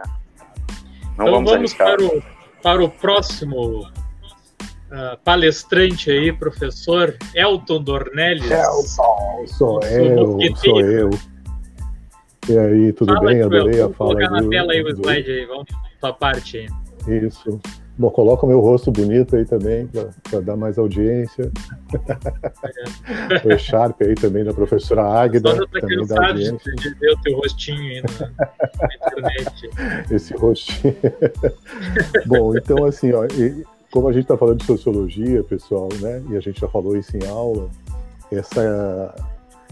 [1.17, 1.95] Não então vamos, vamos arriscar.
[1.95, 8.49] Para o, para o próximo uh, palestrante aí, professor Elton Dornelles.
[8.49, 11.09] Elton, sou eu, sou eu.
[12.49, 13.41] E aí, tudo fala, bem?
[13.41, 14.11] Adorei a fala.
[14.11, 15.65] Vou colocar na tela aí o slide aí, vamos
[15.99, 17.17] tua parte aí.
[17.25, 17.59] Isso.
[17.97, 19.89] Bom, coloca o meu rosto bonito aí também,
[20.29, 21.51] para dar mais audiência.
[23.43, 23.55] É.
[23.55, 25.55] o Sharp aí também, da professora Águida.
[25.55, 26.75] Só tá também dá audiência.
[26.75, 29.69] de ver o teu rostinho aí na, na internet.
[30.11, 30.95] Esse rostinho.
[32.27, 33.23] Bom, então assim, ó,
[33.91, 37.17] como a gente está falando de sociologia, pessoal, né, e a gente já falou isso
[37.17, 37.69] em aula,
[38.31, 39.15] essa,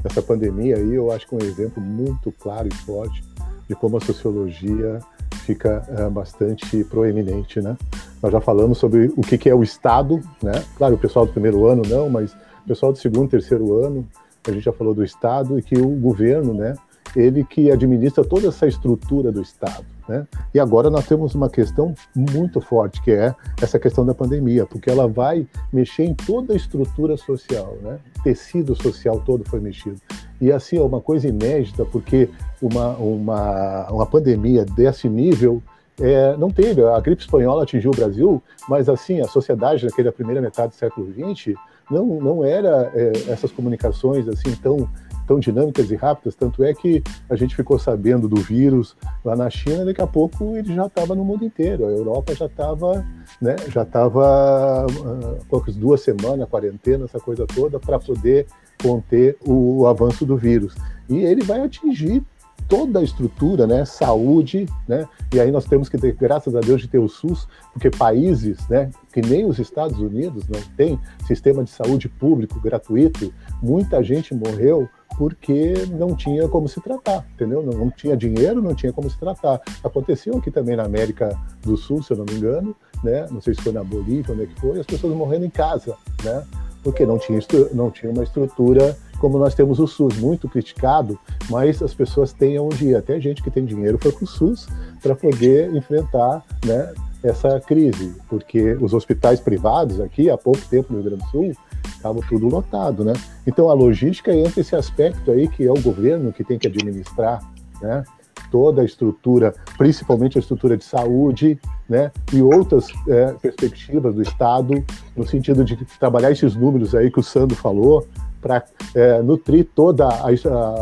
[0.04, 3.24] essa pandemia aí eu acho que é um exemplo muito claro e forte
[3.68, 5.00] de como a sociologia
[5.46, 7.78] fica é, bastante proeminente, né?
[8.22, 10.64] Nós já falamos sobre o que, que, é o Estado, né?
[10.78, 14.06] Claro, o pessoal do primeiro ano não, mas o pessoal do segundo, terceiro ano,
[14.48, 16.76] a gente já falou do Estado e que o governo, né?
[17.16, 19.86] Ele que administra toda essa estrutura do Estado.
[20.08, 20.28] Né?
[20.54, 24.90] E agora nós temos uma questão muito forte, que é essa questão da pandemia, porque
[24.90, 28.00] ela vai mexer em toda a estrutura social, né?
[28.20, 30.00] o tecido social todo foi mexido.
[30.40, 32.30] E assim, é uma coisa inédita, porque
[32.62, 35.62] uma, uma, uma pandemia desse nível,
[36.00, 36.84] é, não teve.
[36.84, 41.08] A gripe espanhola atingiu o Brasil, mas assim, a sociedade naquela primeira metade do século
[41.08, 41.56] XX
[41.90, 44.90] não, não era é, essas comunicações assim tão
[45.26, 49.50] tão dinâmicas e rápidas, tanto é que a gente ficou sabendo do vírus lá na
[49.50, 53.06] China, daqui a pouco ele já estava no mundo inteiro, a Europa já estava,
[53.42, 58.46] né, já estava uh, poucas duas semanas, quarentena, essa coisa toda, para poder
[58.82, 60.76] conter o avanço do vírus.
[61.10, 62.24] E ele vai atingir
[62.68, 66.82] toda a estrutura, né, saúde, né, e aí nós temos que ter, graças a Deus,
[66.82, 71.64] de ter o SUS, porque países, né, que nem os Estados Unidos não têm sistema
[71.64, 77.64] de saúde público gratuito, muita gente morreu porque não tinha como se tratar, entendeu?
[77.64, 79.62] Não, não, tinha dinheiro, não tinha como se tratar.
[79.82, 83.26] Aconteceu aqui também na América do Sul, se eu não me engano, né?
[83.32, 85.96] Não sei se foi na Bolívia, onde é que foi, as pessoas morrendo em casa,
[86.22, 86.46] né?
[86.86, 87.40] Porque não tinha,
[87.74, 91.18] não tinha uma estrutura como nós temos o SUS, muito criticado,
[91.50, 92.96] mas as pessoas têm onde ir.
[92.96, 94.68] Até gente que tem dinheiro foi para o SUS
[95.02, 96.94] para poder enfrentar, né?
[97.24, 101.54] Essa crise, porque os hospitais privados aqui, há pouco tempo no Rio Grande do Sul,
[101.88, 103.14] estava tudo lotado, né?
[103.48, 107.42] Então a logística entra esse aspecto aí que é o governo que tem que administrar,
[107.82, 108.04] né?
[108.52, 112.12] Toda a estrutura, principalmente a estrutura de saúde, né?
[112.34, 114.84] E outras é, perspectivas do Estado
[115.16, 118.08] no sentido de trabalhar esses números aí que o Sandro falou
[118.42, 120.08] para é, nutrir toda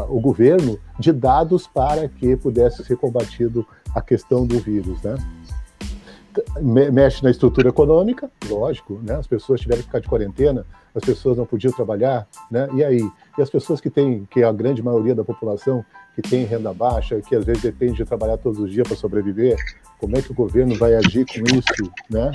[0.10, 5.16] o governo de dados para que pudesse ser combatido a questão do vírus, né?
[6.62, 9.16] mexe na estrutura econômica, lógico, né?
[9.16, 12.68] As pessoas tiveram que ficar de quarentena, as pessoas não podiam trabalhar, né?
[12.74, 16.22] E aí, e as pessoas que têm, que é a grande maioria da população que
[16.22, 19.58] tem renda baixa, que às vezes depende de trabalhar todos os dias para sobreviver,
[20.00, 22.32] como é que o governo vai agir com isso, né?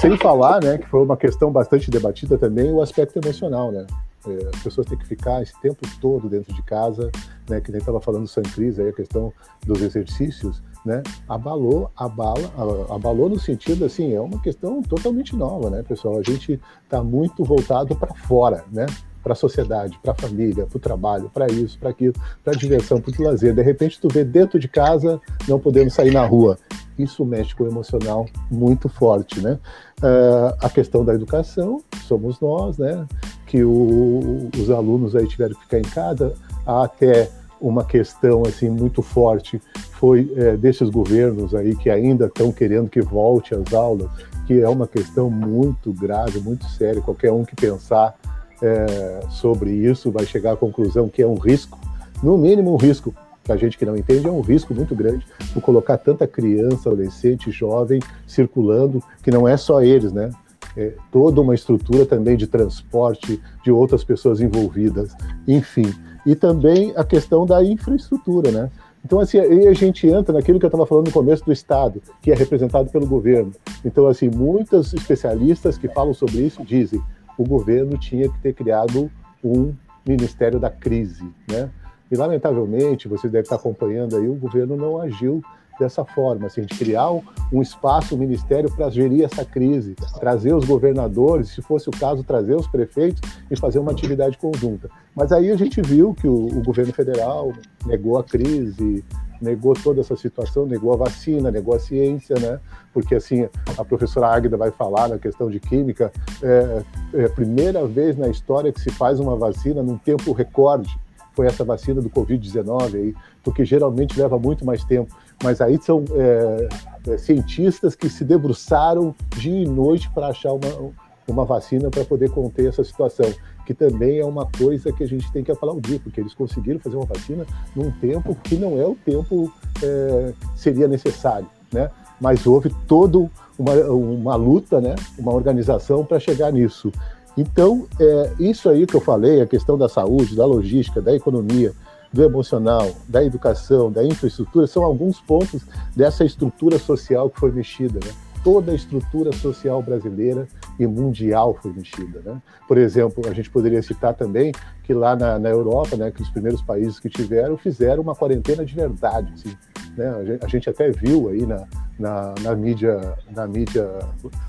[0.00, 3.86] Sem falar, né, que foi uma questão bastante debatida também, o aspecto emocional, né?
[4.26, 7.10] É, as pessoas têm que ficar esse tempo todo dentro de casa,
[7.48, 7.60] né?
[7.60, 9.32] Que nem estava falando San Cris aí a questão
[9.64, 12.50] dos exercícios né, abalou, abala,
[12.88, 16.18] abalou no sentido assim, é uma questão totalmente nova, né, pessoal?
[16.18, 18.86] A gente está muito voltado para fora, né?
[19.22, 22.56] Para a sociedade, para a família, para o trabalho, para isso, para aquilo, para a
[22.56, 23.54] diversão, para o lazer.
[23.54, 26.58] De repente, tu vê dentro de casa, não podendo sair na rua.
[26.98, 29.58] Isso mexe com o emocional muito forte, né?
[30.00, 33.06] Uh, a questão da educação, somos nós, né?
[33.46, 36.34] Que o, os alunos aí tiveram que ficar em casa
[36.66, 39.60] até uma questão assim muito forte
[39.92, 44.08] foi é, desses governos aí que ainda estão querendo que volte às aulas,
[44.46, 47.02] que é uma questão muito grave, muito séria.
[47.02, 48.14] Qualquer um que pensar
[48.62, 51.78] é, sobre isso vai chegar à conclusão que é um risco,
[52.22, 53.14] no mínimo um risco
[53.48, 56.90] para a gente que não entende, é um risco muito grande por colocar tanta criança,
[56.90, 60.30] adolescente, jovem circulando, que não é só eles, né?
[60.76, 65.14] É toda uma estrutura também de transporte de outras pessoas envolvidas,
[65.46, 65.90] enfim.
[66.26, 68.70] E também a questão da infraestrutura, né?
[69.02, 72.02] Então, assim, aí a gente entra naquilo que eu estava falando no começo do Estado,
[72.20, 73.52] que é representado pelo governo.
[73.82, 77.00] Então, assim, muitos especialistas que falam sobre isso dizem
[77.38, 79.10] o governo tinha que ter criado
[79.42, 79.72] um
[80.06, 81.70] Ministério da Crise, né?
[82.10, 85.42] E, lamentavelmente, você deve estar acompanhando aí, o governo não agiu
[85.78, 87.10] dessa forma, assim, de criar
[87.52, 92.24] um espaço, um ministério para gerir essa crise, trazer os governadores, se fosse o caso,
[92.24, 94.90] trazer os prefeitos e fazer uma atividade conjunta.
[95.14, 97.52] Mas aí a gente viu que o, o governo federal
[97.86, 99.04] negou a crise,
[99.40, 102.58] negou toda essa situação, negou a vacina, negou a ciência, né?
[102.92, 106.82] Porque assim, a professora Águida vai falar na questão de química, é,
[107.14, 110.98] é a primeira vez na história que se faz uma vacina num tempo recorde.
[111.32, 116.04] Foi essa vacina do Covid-19 aí, porque geralmente leva muito mais tempo mas aí são
[116.12, 116.68] é,
[117.12, 120.92] é, cientistas que se debruçaram dia e noite para achar uma,
[121.26, 123.26] uma vacina para poder conter essa situação,
[123.68, 126.96] que também é uma coisa que a gente tem que aplaudir, porque eles conseguiram fazer
[126.96, 127.44] uma vacina
[127.76, 129.52] num tempo que não é o tempo
[129.82, 131.90] é, seria necessário, né?
[132.18, 134.94] Mas houve toda uma, uma luta, né?
[135.18, 136.90] Uma organização para chegar nisso.
[137.36, 141.74] Então, é, isso aí que eu falei, a questão da saúde, da logística, da economia,
[142.10, 145.60] do emocional, da educação, da infraestrutura, são alguns pontos
[145.94, 148.00] dessa estrutura social que foi mexida.
[148.02, 148.14] Né?
[148.42, 150.48] Toda a estrutura social brasileira
[150.78, 152.20] e mundial foi mexida.
[152.24, 152.40] Né?
[152.66, 154.52] Por exemplo, a gente poderia citar também
[154.84, 158.64] que lá na, na Europa, né, que os primeiros países que tiveram fizeram uma quarentena
[158.64, 159.32] de verdade.
[159.34, 159.56] Assim,
[159.96, 160.08] né?
[160.08, 161.66] a, gente, a gente até viu aí na,
[161.98, 163.88] na, na, mídia, na mídia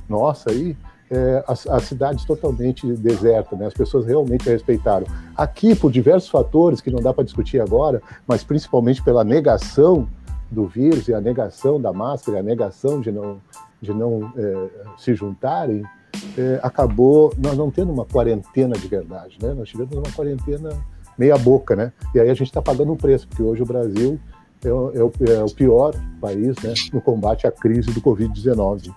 [0.08, 0.78] nossa aí,
[1.12, 3.66] é, as, as, cidades totalmente desertas, né?
[3.66, 5.08] as pessoas realmente respeitaram.
[5.36, 10.08] Aqui, por diversos fatores que não dá para discutir agora, mas principalmente pela negação
[10.52, 13.42] do vírus e a negação da máscara, a negação de não,
[13.82, 15.84] de não é, se juntarem,
[16.38, 19.54] é, acabou nós não tendo uma quarentena de verdade, né?
[19.54, 20.70] Nós tivemos uma quarentena
[21.18, 21.92] meia boca, né?
[22.14, 24.20] E aí a gente está pagando um preço, porque hoje o Brasil
[24.64, 24.92] é, o,
[25.22, 28.94] é o pior país né, no combate à crise do Covid-19.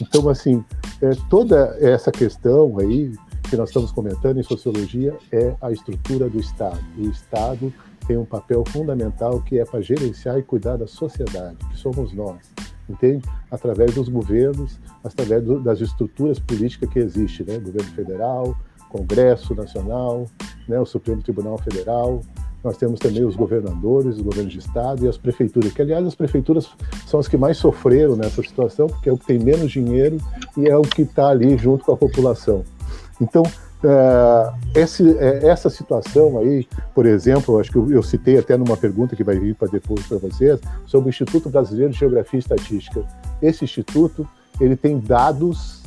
[0.00, 0.64] Então, assim,
[1.00, 3.12] é, toda essa questão aí
[3.48, 6.80] que nós estamos comentando em sociologia é a estrutura do Estado.
[6.98, 7.72] O Estado
[8.06, 12.38] tem um papel fundamental que é para gerenciar e cuidar da sociedade, que somos nós,
[12.88, 13.24] entende?
[13.50, 17.58] Através dos governos, através do, das estruturas políticas que existem, né?
[17.58, 18.56] Governo federal,
[18.90, 20.26] Congresso Nacional,
[20.68, 20.78] né?
[20.78, 22.20] o Supremo Tribunal Federal,
[22.62, 26.14] nós temos também os governadores, os governos de estado e as prefeituras, que aliás as
[26.14, 26.70] prefeituras
[27.06, 30.16] são as que mais sofreram nessa situação, porque é o que tem menos dinheiro
[30.56, 32.64] e é o que está ali junto com a população.
[33.20, 33.42] Então,
[34.74, 39.14] esse, é, essa situação aí, por exemplo, acho que eu, eu, citei até numa pergunta
[39.14, 43.04] que vai vir para depois para vocês, sobre o Instituto Brasileiro de Geografia e Estatística.
[43.42, 44.26] Esse instituto
[44.60, 45.82] ele tem dados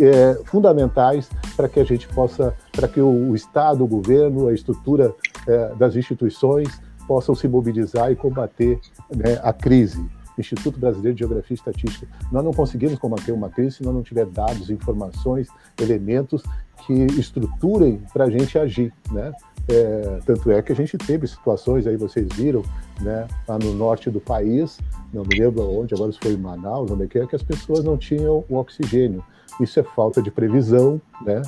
[0.00, 4.52] é, fundamentais para que a gente possa, para que o, o, Estado, o governo, a
[4.52, 5.14] estrutura
[5.46, 8.78] é, das instituições possam se mobilizar e combater
[9.14, 10.04] né, a crise.
[10.38, 12.06] Instituto Brasileiro de Geografia e Estatística.
[12.30, 15.48] Nós não conseguimos combater uma crise se nós não tiver dados, informações,
[15.80, 16.42] elementos
[16.86, 19.32] que estruturem para a gente agir, né?
[19.68, 22.62] É, tanto é que a gente teve situações aí, vocês viram,
[23.02, 24.80] né, lá no norte do país,
[25.12, 27.84] não me lembro onde, agora foi em Manaus, onde é que é, que as pessoas
[27.84, 29.22] não tinham o oxigênio.
[29.60, 31.42] Isso é falta de previsão, né?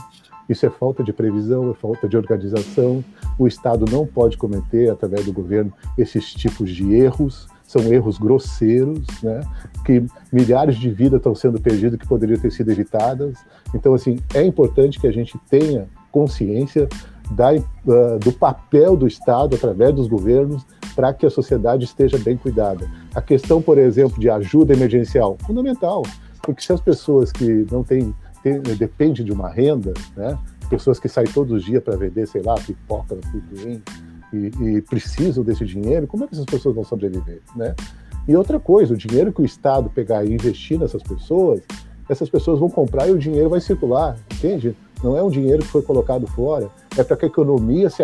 [0.50, 3.04] Isso é falta de previsão, é falta de organização.
[3.38, 7.46] O Estado não pode cometer, através do governo, esses tipos de erros.
[7.70, 9.40] São erros grosseiros, né?
[9.86, 13.38] Que milhares de vidas estão sendo perdidas que poderiam ter sido evitadas.
[13.72, 16.88] Então, assim, é importante que a gente tenha consciência
[17.30, 20.66] da, uh, do papel do Estado através dos governos
[20.96, 22.90] para que a sociedade esteja bem cuidada.
[23.14, 26.02] A questão, por exemplo, de ajuda emergencial, fundamental.
[26.42, 28.12] Porque se as pessoas que não têm,
[28.42, 30.36] têm depende de uma renda, né?
[30.68, 33.80] pessoas que saem todos os dias para vender, sei lá, pipoca no Pinguim,
[34.32, 37.74] e, e, precisam desse dinheiro, como é que essas pessoas vão sobreviver, né?
[38.28, 41.60] E outra coisa, o dinheiro que o Estado pegar e investir nessas pessoas,
[42.08, 44.76] essas pessoas vão comprar e o dinheiro vai circular, entende?
[45.02, 48.02] Não é um dinheiro que foi colocado fora, é para que a economia se,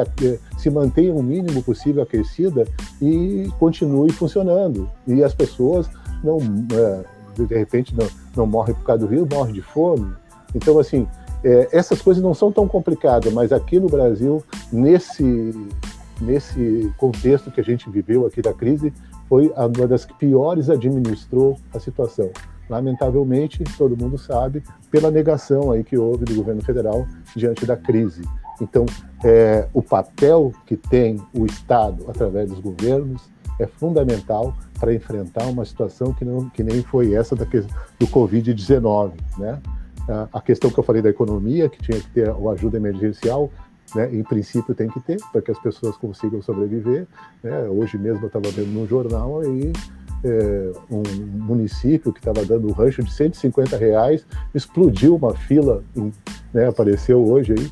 [0.57, 2.67] se mantenha o mínimo possível aquecida
[3.01, 4.89] e continue funcionando.
[5.07, 5.89] E as pessoas
[6.25, 6.39] não,
[6.73, 7.05] é,
[7.45, 10.11] de repente, não, não morre por causa do rio, morre de fome.
[10.55, 11.07] Então, assim,
[11.45, 15.53] é, essas coisas não são tão complicadas, mas aqui no Brasil, nesse,
[16.21, 18.93] nesse contexto que a gente viveu aqui da crise,
[19.29, 22.31] foi uma das que piores administrou a situação.
[22.69, 28.23] Lamentavelmente, todo mundo sabe, pela negação aí que houve do governo federal diante da crise.
[28.61, 28.87] Então,
[29.25, 33.23] é, o papel que tem o Estado através dos governos
[33.59, 39.13] é fundamental para enfrentar uma situação que, não, que nem foi essa da, do Covid-19.
[39.39, 39.61] Né?
[40.33, 43.51] A questão que eu falei da economia, que tinha que ter a ajuda emergencial,
[43.95, 47.07] né, em princípio tem que ter, para que as pessoas consigam sobreviver.
[47.43, 47.69] Né?
[47.69, 49.73] Hoje mesmo eu estava vendo no jornal aí
[50.25, 51.03] é, um
[51.45, 55.85] município que estava dando um rancho de 150 reais, explodiu uma fila,
[56.53, 57.71] né, apareceu hoje aí,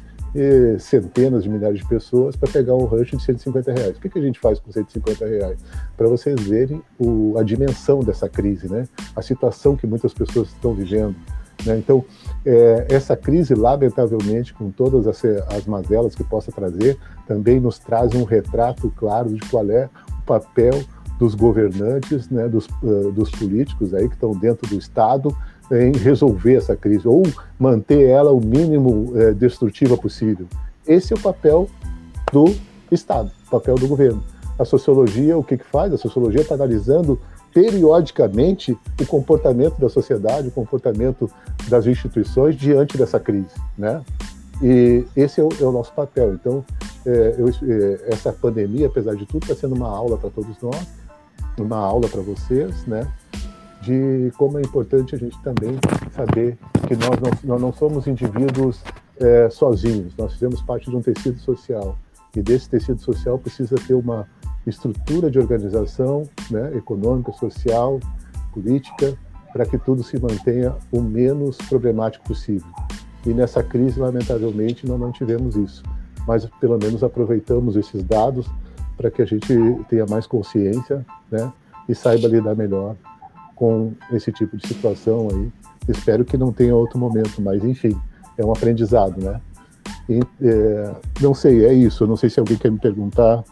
[0.80, 3.96] centenas de milhares de pessoas para pegar um rancho de 150 reais.
[3.96, 5.58] O que, que a gente faz com 150 reais?
[5.96, 8.88] Para vocês verem o, a dimensão dessa crise, né?
[9.14, 11.14] a situação que muitas pessoas estão vivendo.
[11.64, 11.78] Né?
[11.78, 12.04] Então,
[12.44, 15.24] é, essa crise, lamentavelmente, com todas as,
[15.54, 19.88] as mazelas que possa trazer, também nos traz um retrato claro de qual é
[20.18, 20.82] o papel
[21.18, 25.34] dos governantes, né, dos, uh, dos políticos aí que estão dentro do Estado,
[25.70, 27.22] em resolver essa crise ou
[27.58, 30.46] manter ela o mínimo é, destrutiva possível.
[30.86, 31.68] Esse é o papel
[32.30, 32.54] do
[32.90, 34.22] Estado, o papel do governo.
[34.58, 35.92] A sociologia, o que, que faz?
[35.92, 37.18] A sociologia está analisando
[37.54, 41.30] periodicamente o comportamento da sociedade, o comportamento
[41.68, 44.02] das instituições diante dessa crise, né?
[44.60, 46.34] E esse é o, é o nosso papel.
[46.34, 46.64] Então,
[47.06, 50.86] é, eu, é, essa pandemia, apesar de tudo, está sendo uma aula para todos nós,
[51.58, 53.06] uma aula para vocês, né?
[53.84, 55.78] de como é importante a gente também
[56.16, 56.56] saber
[56.88, 58.82] que nós não, nós não somos indivíduos
[59.20, 61.96] é, sozinhos, nós fizemos parte de um tecido social
[62.34, 64.26] e desse tecido social precisa ter uma
[64.66, 68.00] estrutura de organização né, econômica, social,
[68.52, 69.16] política,
[69.52, 72.66] para que tudo se mantenha o menos problemático possível.
[73.26, 75.82] E nessa crise, lamentavelmente, nós não tivemos isso,
[76.26, 78.50] mas pelo menos aproveitamos esses dados
[78.96, 79.46] para que a gente
[79.88, 81.52] tenha mais consciência né,
[81.88, 82.96] e saiba lidar melhor
[83.54, 85.52] com esse tipo de situação aí.
[85.88, 87.96] Espero que não tenha outro momento, mas enfim,
[88.36, 89.40] é um aprendizado, né?
[90.08, 92.06] E, é, não sei, é isso.
[92.06, 93.44] Não sei se alguém quer me perguntar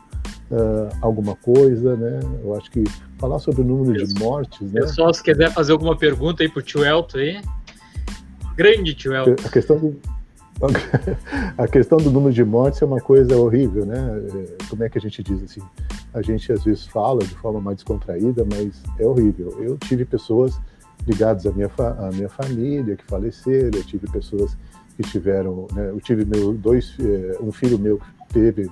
[0.53, 2.21] uh, alguma coisa, né?
[2.45, 2.85] Eu acho que
[3.19, 4.83] falar sobre o número de mortes, né?
[4.83, 7.43] Pessoal, se quiser fazer alguma pergunta aí pro tio Elton aí.
[8.55, 9.35] Grande tio Elton.
[9.45, 10.01] A questão do,
[11.59, 13.99] a questão do número de mortes é uma coisa horrível, né?
[14.35, 15.63] É, como é que a gente diz assim?
[16.15, 19.57] a gente às vezes fala de forma mais descontraída, mas é horrível.
[19.59, 20.61] Eu tive pessoas
[21.07, 24.57] ligadas à minha, à minha família que faleceram, eu tive pessoas
[24.97, 27.99] que tiveram, né, eu tive meu, dois, eh, um filho meu
[28.33, 28.71] teve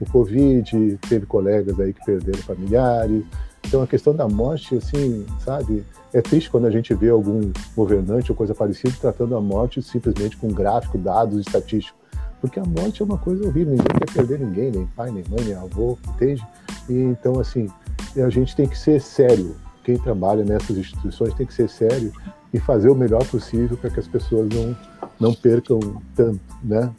[0.00, 3.24] o Covid, teve colegas aí que perderam familiares.
[3.66, 8.32] Então a questão da morte, assim, sabe, é triste quando a gente vê algum governante
[8.32, 12.00] ou coisa parecida tratando a morte simplesmente com gráfico, dados estatísticos.
[12.40, 15.44] Porque a morte é uma coisa horrível, ninguém quer perder ninguém, nem pai, nem mãe,
[15.44, 16.42] nem avô, entende?
[16.88, 17.68] E, então, assim,
[18.16, 19.54] a gente tem que ser sério.
[19.84, 22.12] Quem trabalha nessas instituições tem que ser sério
[22.52, 24.76] e fazer o melhor possível para que as pessoas não,
[25.20, 25.78] não percam
[26.16, 26.90] tanto, né?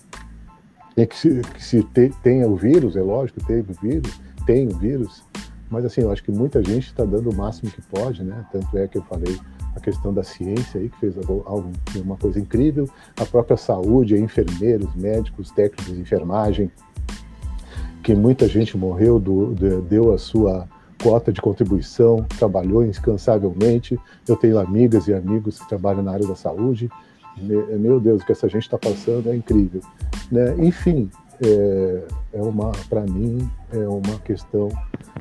[0.95, 4.67] Tem que se, que se te, tenha o vírus, é lógico, teve o vírus, tem
[4.67, 5.23] o vírus,
[5.69, 8.45] mas assim, eu acho que muita gente está dando o máximo que pode, né?
[8.51, 9.39] Tanto é que eu falei
[9.73, 14.93] a questão da ciência aí, que fez algo, uma coisa incrível, a própria saúde, enfermeiros,
[14.95, 16.69] médicos, técnicos de enfermagem,
[18.03, 20.67] que muita gente morreu, do, de, deu a sua
[21.01, 23.99] cota de contribuição, trabalhou incansavelmente.
[24.27, 26.89] Eu tenho amigas e amigos que trabalham na área da saúde.
[27.37, 29.81] Meu Deus, o que essa gente está passando é incrível.
[30.31, 30.55] Né?
[30.59, 31.09] Enfim,
[31.43, 32.03] é,
[32.33, 34.69] é uma, para mim, é uma questão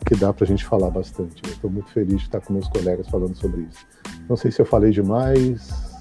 [0.06, 1.42] que dá para a gente falar bastante.
[1.46, 3.86] Estou muito feliz de estar com meus colegas falando sobre isso.
[4.28, 5.98] Não sei se eu falei demais,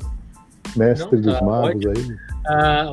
[0.76, 2.18] mestre Não, tá, dos magos aí.
[2.48, 2.88] Ah,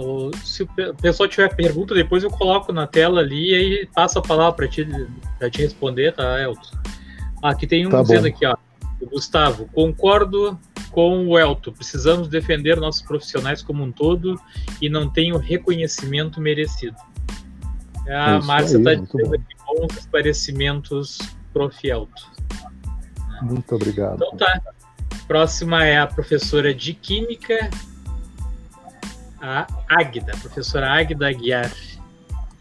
[0.44, 0.68] se o
[1.00, 4.68] pessoal tiver pergunta, depois eu coloco na tela ali e aí passo a palavra para
[4.68, 4.86] ti,
[5.38, 6.76] pra te responder, tá, Elton?
[7.42, 8.28] Aqui tem um tá dizendo bom.
[8.28, 8.56] aqui, ó.
[9.00, 10.58] O Gustavo, concordo
[10.90, 11.72] com o Elton.
[11.72, 14.40] Precisamos defender nossos profissionais como um todo
[14.80, 16.96] e não tem o reconhecimento merecido.
[18.08, 21.18] A Márcia está dizendo aqui bons esclarecimentos,
[21.52, 21.86] prof.
[21.86, 22.22] Elton.
[23.42, 24.16] Muito obrigado.
[24.16, 24.60] Então tá.
[25.26, 27.68] Próxima é a professora de Química,
[29.40, 31.72] a Águida, professora Águida Aguiar.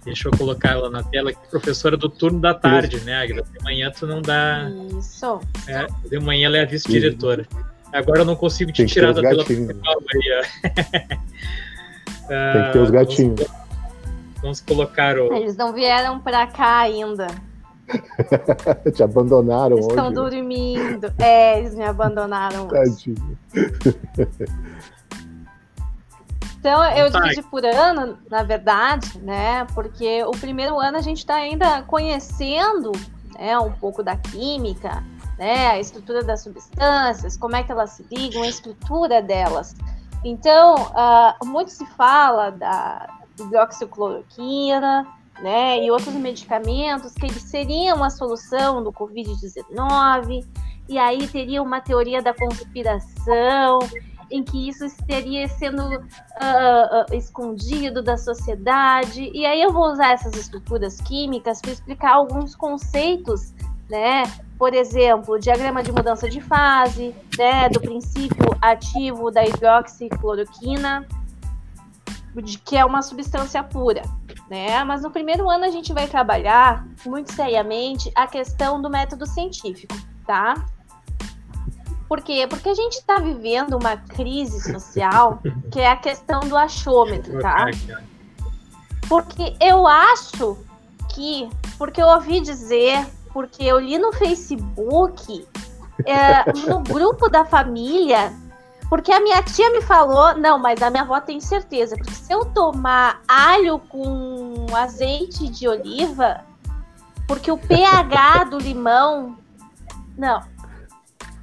[0.03, 3.43] Deixa eu colocar ela na tela aqui, professora do turno da tarde, né, Águida?
[3.43, 4.69] De manhã tu não dá.
[4.97, 5.39] Isso.
[5.67, 7.47] É, de manhã ela é a vice-diretora.
[7.96, 10.70] Agora eu não consigo te tirar da tela principal aí, ó.
[12.28, 13.39] Tem que ter os ah, gatinhos.
[13.39, 15.34] Vamos, vamos colocar o.
[15.34, 17.28] Eles não vieram pra cá ainda.
[18.93, 21.14] Te abandonaram Eles Estão dormindo.
[21.20, 22.68] É, eles me abandonaram.
[22.68, 23.38] Tadinho.
[26.58, 29.68] Então, eu dividi por ano, na verdade, né?
[29.76, 32.91] Porque o primeiro ano a gente está ainda conhecendo
[33.38, 35.04] né, um pouco da química,
[35.38, 35.67] né?
[35.67, 39.75] A estrutura das substâncias, como é que elas se ligam, a estrutura delas.
[40.23, 43.07] Então, uh, muito se fala da
[43.39, 45.05] hidroxicloroquina,
[45.41, 50.45] né, e outros medicamentos que seriam a solução do Covid-19,
[50.88, 53.79] e aí teria uma teoria da conspiração,
[54.31, 59.29] em que isso estaria sendo uh, uh, escondido da sociedade.
[59.33, 63.53] E aí eu vou usar essas estruturas químicas para explicar alguns conceitos,
[63.89, 64.23] né?
[64.57, 67.69] Por exemplo, diagrama de mudança de fase, né?
[67.69, 71.05] Do princípio ativo da hidroxicloroquina,
[72.36, 74.01] de que é uma substância pura,
[74.49, 74.83] né?
[74.83, 79.95] Mas no primeiro ano a gente vai trabalhar muito seriamente a questão do método científico,
[80.25, 80.65] tá?
[82.07, 82.45] Por quê?
[82.47, 87.65] Porque a gente está vivendo uma crise social que é a questão do achômetro, tá?
[89.09, 90.57] Porque eu acho
[91.13, 95.45] que, porque eu ouvi dizer, porque eu li no Facebook,
[96.05, 98.31] é, no grupo da família,
[98.88, 102.31] porque a minha tia me falou, não, mas a minha avó tem certeza, porque se
[102.31, 106.45] eu tomar alho com azeite de oliva,
[107.27, 109.36] porque o pH do limão,
[110.17, 110.41] não.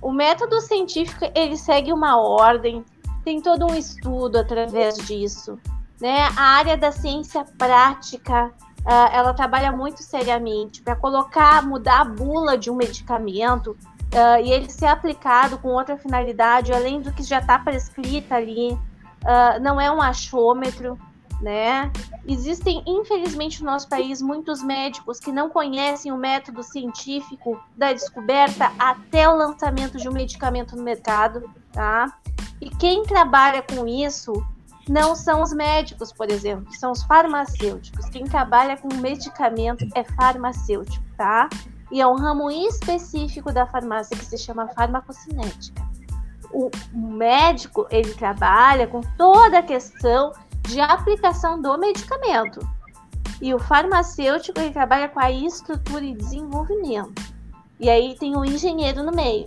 [0.01, 2.82] O método científico, ele segue uma ordem,
[3.22, 5.59] tem todo um estudo através disso,
[6.01, 6.30] né?
[6.38, 8.51] A área da ciência prática,
[8.85, 13.76] uh, ela trabalha muito seriamente para colocar, mudar a bula de um medicamento
[14.12, 18.72] uh, e ele ser aplicado com outra finalidade, além do que já está prescrita ali,
[18.72, 20.99] uh, não é um achômetro,
[21.41, 21.91] né?
[22.26, 28.70] Existem, infelizmente, no nosso país, muitos médicos que não conhecem o método científico da descoberta
[28.78, 32.16] até o lançamento de um medicamento no mercado, tá?
[32.61, 34.33] E quem trabalha com isso
[34.89, 38.07] não são os médicos, por exemplo, são os farmacêuticos.
[38.07, 41.49] Quem trabalha com medicamento é farmacêutico, tá?
[41.93, 45.87] e é um ramo específico da farmácia que se chama farmacocinética.
[46.51, 52.66] O médico, ele trabalha com toda a questão de aplicação do medicamento.
[53.43, 57.22] E o farmacêutico, ele trabalha com a estrutura e desenvolvimento.
[57.78, 59.47] E aí tem o engenheiro no meio.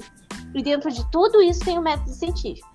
[0.54, 2.75] E dentro de tudo isso tem o método científico.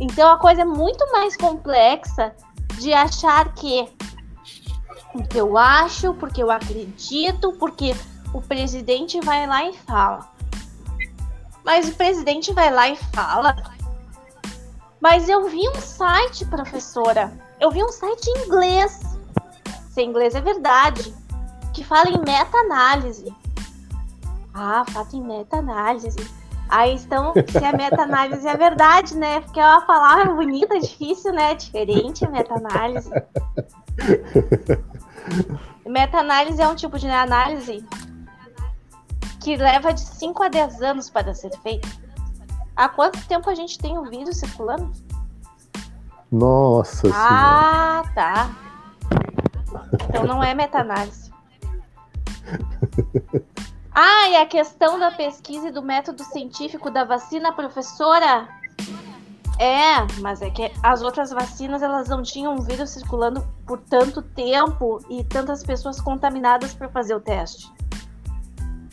[0.00, 2.34] Então a coisa é muito mais complexa
[2.78, 3.88] de achar que
[5.12, 7.94] Porque eu acho, porque eu acredito, porque
[8.32, 10.30] o presidente vai lá e fala.
[11.64, 13.54] Mas o presidente vai lá e fala.
[15.00, 17.32] Mas eu vi um site, professora.
[17.60, 19.00] Eu vi um site em inglês.
[19.90, 21.14] Se inglês é verdade.
[21.74, 23.34] Que fala em meta-análise.
[24.54, 26.16] Ah, fato em meta-análise.
[26.74, 29.40] Aí então, se a meta-análise é verdade, né?
[29.42, 31.54] Porque é uma palavra bonita, difícil, né?
[31.54, 33.10] Diferente a meta-análise.
[35.86, 37.84] Meta-análise é um tipo de análise
[39.40, 41.86] que leva de 5 a 10 anos para ser feita.
[42.74, 44.90] Há quanto tempo a gente tem o vírus circulando?
[46.30, 48.14] Nossa Ah, senhora.
[48.14, 48.50] tá.
[50.08, 51.30] Então não é meta-análise.
[53.94, 58.48] Ah, e a questão da pesquisa e do método científico da vacina, professora?
[59.58, 64.98] É, mas é que as outras vacinas elas não tinham vírus circulando por tanto tempo
[65.10, 67.70] e tantas pessoas contaminadas para fazer o teste.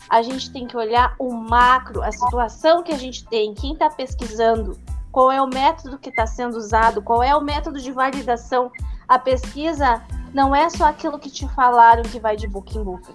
[0.08, 3.88] A gente tem que olhar o macro, a situação que a gente tem, quem está
[3.88, 4.78] pesquisando,
[5.10, 8.70] qual é o método que está sendo usado, qual é o método de validação.
[9.08, 10.02] A pesquisa
[10.34, 13.14] não é só aquilo que te falaram que vai de boca em boca.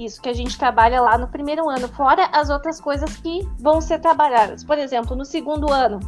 [0.00, 3.82] Isso que a gente trabalha lá no primeiro ano, fora as outras coisas que vão
[3.82, 4.64] ser trabalhadas.
[4.64, 6.00] Por exemplo, no segundo ano,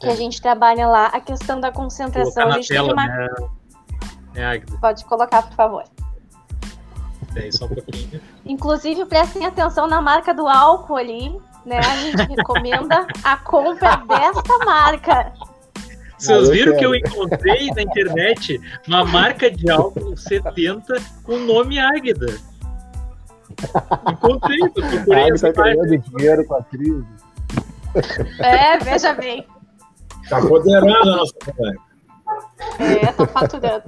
[0.00, 0.16] que a é.
[0.16, 2.48] gente trabalha lá, a questão da concentração.
[2.48, 3.06] a gente tela, uma...
[3.06, 3.28] né?
[4.34, 5.84] É, Pode colocar, por favor.
[7.36, 8.18] É, só um pouquinho.
[8.46, 11.80] Inclusive, prestem atenção na marca do álcool ali, né?
[11.80, 15.34] A gente recomenda a compra desta marca.
[16.18, 18.58] Vocês viram que eu encontrei na internet
[18.88, 20.94] uma marca de álcool 70
[21.24, 22.51] com o nome Águida.
[24.10, 27.06] Encontrei, eu procurei ah, tá ganhando dinheiro com a crise.
[28.38, 29.46] É, veja bem.
[30.28, 31.80] Tá poderando a nossa colega.
[32.78, 33.84] É, tá faturando.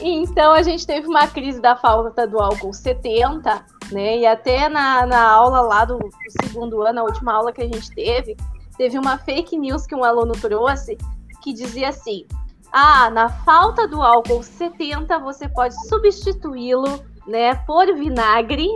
[0.00, 4.18] Então a gente teve uma crise da falta do álcool 70, né?
[4.18, 6.10] E até na, na aula lá do, do
[6.42, 8.36] segundo ano, a última aula que a gente teve,
[8.76, 10.98] teve uma fake news que um aluno trouxe
[11.40, 12.26] que dizia assim:
[12.72, 18.68] ah, na falta do álcool 70, você pode substituí-lo né, por vinagre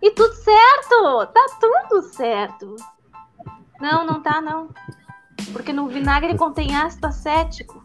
[0.00, 2.76] e tudo certo, tá tudo certo.
[3.78, 4.70] Não, não tá não.
[5.52, 7.82] Porque no vinagre contém ácido acético.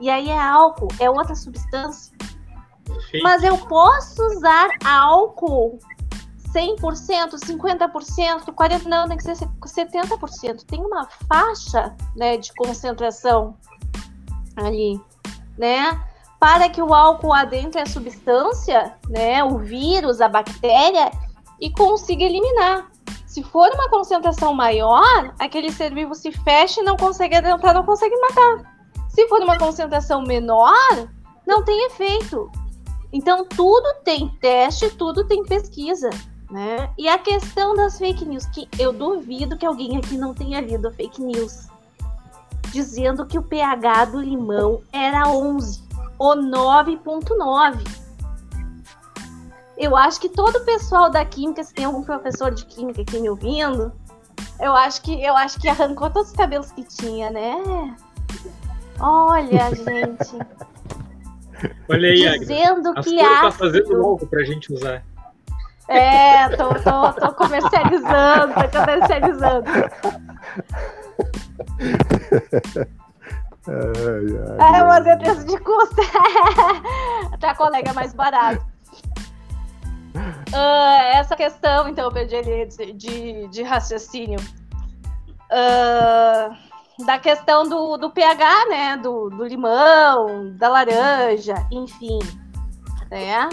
[0.00, 2.14] E aí é álcool, é outra substância.
[3.22, 5.78] Mas eu posso usar álcool
[6.54, 10.64] 100%, 50%, 40%, não, tem que ser 70%.
[10.66, 13.56] Tem uma faixa, né, de concentração
[14.56, 14.98] ali,
[15.58, 16.09] né?
[16.40, 21.12] Para que o álcool adentre a substância, né, o vírus, a bactéria,
[21.60, 22.90] e consiga eliminar.
[23.26, 27.84] Se for uma concentração maior, aquele ser vivo se fecha e não consegue adentrar, não
[27.84, 28.74] consegue matar.
[29.10, 31.08] Se for uma concentração menor,
[31.46, 32.50] não tem efeito.
[33.12, 36.08] Então, tudo tem teste, tudo tem pesquisa.
[36.50, 36.90] Né?
[36.96, 40.90] E a questão das fake news, que eu duvido que alguém aqui não tenha lido
[40.92, 41.68] fake news,
[42.72, 45.89] dizendo que o pH do limão era 11
[46.20, 47.78] o 9.9.
[49.78, 53.18] Eu acho que todo o pessoal da química, se tem algum professor de química aqui
[53.18, 53.90] me ouvindo,
[54.60, 57.96] eu acho que eu acho que arrancou todos os cabelos que tinha, né?
[59.00, 60.36] Olha, gente.
[61.88, 63.06] Olha aí, Dizendo Agnes.
[63.06, 63.40] que ácido...
[63.40, 65.02] tá fazendo novo pra gente usar.
[65.88, 69.64] É, tô, tô, tô comercializando, tô comercializando.
[73.70, 75.96] Ai, ai, é, mas é preço de custo.
[77.32, 78.66] Até a colega mais barato.
[80.16, 84.40] Uh, essa questão, então, perdi ali de, de, de raciocínio.
[85.50, 86.56] Uh,
[87.04, 88.96] da questão do, do pH, né?
[88.96, 92.18] Do, do limão, da laranja, enfim.
[93.08, 93.48] Né?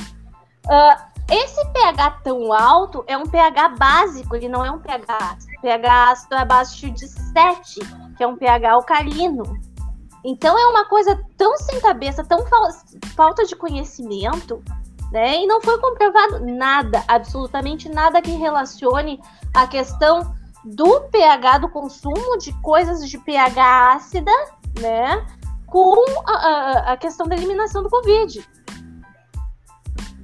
[0.65, 5.61] Uh, esse pH tão alto é um pH básico, ele não é um pH ácido.
[5.61, 7.79] pH ácido é abaixo de 7,
[8.15, 9.43] que é um pH alcalino.
[10.29, 12.57] Então é uma coisa tão sem cabeça, tão fa
[13.15, 14.61] falta de conhecimento,
[15.09, 15.41] né?
[15.41, 19.21] E não foi comprovado nada, absolutamente nada que relacione
[19.53, 24.31] a questão do pH, do consumo de coisas de pH ácida,
[24.81, 25.25] né?
[25.65, 28.45] Com a, a, a questão da eliminação do Covid.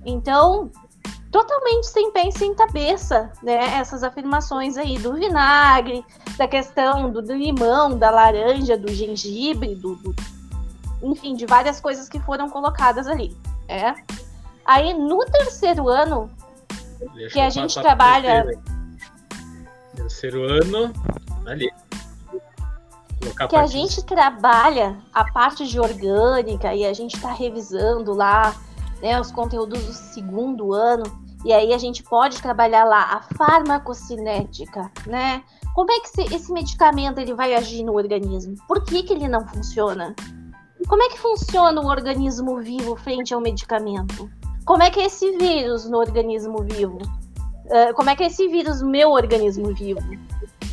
[0.06, 0.70] Então,
[1.34, 3.80] totalmente sem pé e sem cabeça, né?
[3.80, 6.06] Essas afirmações aí do vinagre,
[6.38, 10.16] da questão do, do limão, da laranja, do gengibre, do, do,
[11.02, 13.36] enfim, de várias coisas que foram colocadas ali,
[13.68, 13.96] é.
[14.64, 16.30] Aí no terceiro ano
[17.16, 18.46] Deixa que a gente trabalha
[19.96, 20.94] terceiro ano
[21.46, 21.70] ali
[23.50, 28.56] que a gente trabalha a parte de orgânica e a gente está revisando lá
[29.02, 31.04] né, os conteúdos do segundo ano,
[31.46, 35.44] e aí a gente pode trabalhar lá a farmacocinética, né?
[35.76, 38.56] Como é que esse medicamento ele vai agir no organismo?
[38.68, 40.16] Por que, que ele não funciona?
[40.88, 44.30] Como é que funciona o organismo vivo frente ao medicamento?
[44.66, 46.98] Como é que é esse vírus no organismo vivo?
[47.66, 50.02] Uh, como é que é esse vírus no meu organismo vivo?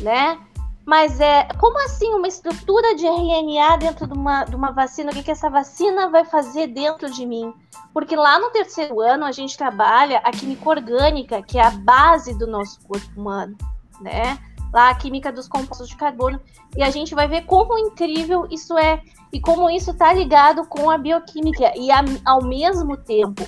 [0.01, 0.37] Né?
[0.85, 5.11] Mas é como assim uma estrutura de RNA dentro de uma, de uma vacina?
[5.11, 7.53] O que, que essa vacina vai fazer dentro de mim?
[7.93, 12.37] Porque lá no terceiro ano a gente trabalha a química orgânica, que é a base
[12.37, 13.55] do nosso corpo humano,
[14.01, 14.39] né?
[14.73, 16.39] Lá a química dos compostos de carbono.
[16.75, 19.01] E a gente vai ver como incrível isso é
[19.31, 21.73] e como isso está ligado com a bioquímica.
[21.77, 23.43] E a, ao mesmo tempo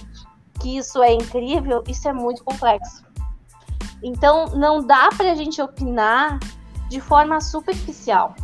[0.60, 3.04] que isso é incrível, isso é muito complexo.
[4.04, 6.40] Então, não dá para a gente opinar
[6.94, 8.36] de forma superficial.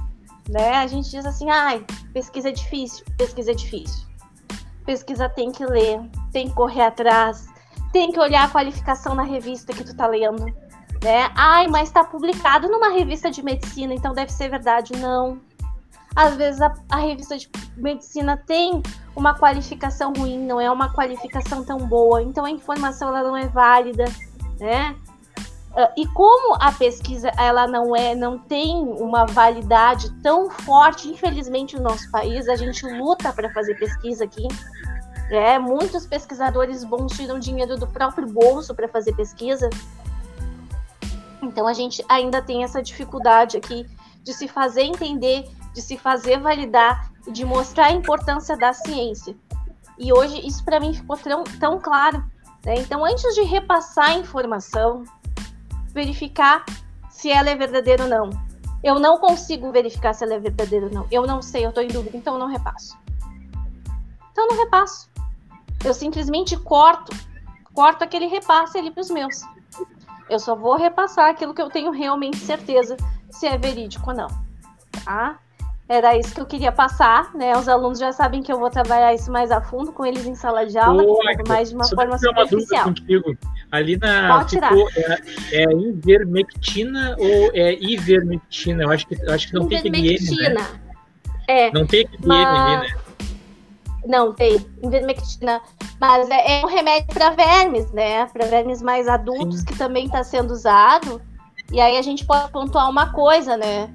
[0.50, 0.78] Né?
[0.78, 4.08] A gente diz assim, ai, pesquisa é difícil, pesquisa é difícil.
[4.84, 7.48] Pesquisa tem que ler, tem que correr atrás,
[7.94, 10.46] tem que olhar a qualificação na revista que tu tá lendo.
[11.04, 11.32] Né?
[11.36, 14.94] Ai, mas está publicado numa revista de medicina, então deve ser verdade.
[14.98, 15.40] Não,
[16.16, 17.48] às vezes a, a, revista de
[17.78, 18.82] medicina tem
[19.16, 23.48] uma qualificação ruim, não é uma qualificação tão boa, então a informação ela não é
[23.48, 24.06] válida,
[24.60, 24.96] né?
[25.72, 31.76] Uh, e como a pesquisa ela não é, não tem uma validade tão forte, infelizmente
[31.78, 34.48] no nosso país, a gente luta para fazer pesquisa aqui.
[35.30, 39.70] É, muitos pesquisadores bons tiram dinheiro do próprio bolso para fazer pesquisa.
[41.42, 43.86] Então a gente ainda tem essa dificuldade aqui
[44.24, 49.36] de se fazer entender de se fazer validar de mostrar a importância da ciência.
[49.98, 52.24] E hoje isso para mim ficou tão, tão claro.
[52.66, 52.76] Né?
[52.78, 55.04] Então, antes de repassar a informação,
[56.00, 56.64] verificar
[57.10, 58.30] se ela é verdadeira ou não.
[58.82, 61.06] Eu não consigo verificar se ela é verdadeira ou não.
[61.12, 62.98] Eu não sei, eu estou em dúvida, então eu não repasso.
[64.32, 65.10] Então eu não repasso.
[65.84, 67.14] Eu simplesmente corto,
[67.74, 69.42] corto aquele repasse ali para os meus.
[70.30, 72.96] Eu só vou repassar aquilo que eu tenho realmente certeza
[73.30, 74.28] se é verídico ou não.
[75.04, 75.40] Tá?
[75.90, 77.58] Era isso que eu queria passar, né?
[77.58, 80.36] Os alunos já sabem que eu vou trabalhar isso mais a fundo com eles em
[80.36, 82.86] sala de aula, Pô, mais de uma forma superficial.
[82.86, 83.36] Uma contigo.
[83.72, 85.20] Ali na ficou, é,
[85.52, 88.84] é ivermectina ou é ivermectina?
[88.84, 90.68] Eu acho que, eu acho que não tem aquele N, né?
[91.48, 91.72] É.
[91.72, 92.48] Não tem aquele mas...
[92.48, 92.96] Ali, né?
[94.06, 94.64] Não, tem.
[94.84, 95.60] Ivermectina.
[96.00, 98.28] Mas é, é um remédio para vermes, né?
[98.28, 99.66] Para vermes mais adultos, Sim.
[99.66, 101.20] que também está sendo usado.
[101.72, 103.90] E aí a gente pode pontuar uma coisa, né?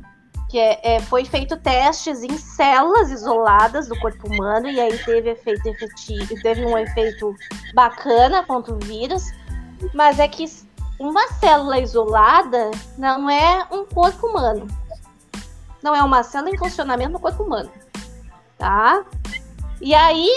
[0.54, 5.30] Que é, é, foi feito testes em células isoladas do corpo humano e aí teve
[5.30, 7.34] efeito efetivo, teve um efeito
[7.74, 9.32] bacana contra o vírus,
[9.92, 10.44] mas é que
[10.96, 14.68] uma célula isolada não é um corpo humano.
[15.82, 17.72] Não é uma célula em funcionamento no corpo humano.
[18.56, 19.04] Tá?
[19.80, 20.30] E aí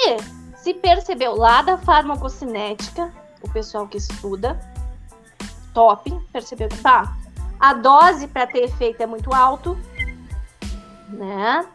[0.55, 3.13] se percebeu lá da farmacocinética,
[3.43, 4.59] o pessoal que estuda,
[5.75, 7.15] top, percebeu que tá,
[7.59, 9.77] a dose para ter efeito é muito alto,
[11.09, 11.65] né?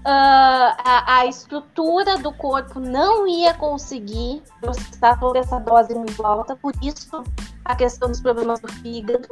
[0.00, 6.56] Uh, a, a, estrutura do corpo não ia conseguir processar toda essa dose muito alta,
[6.56, 7.22] por isso
[7.66, 9.28] a questão dos problemas do fígado.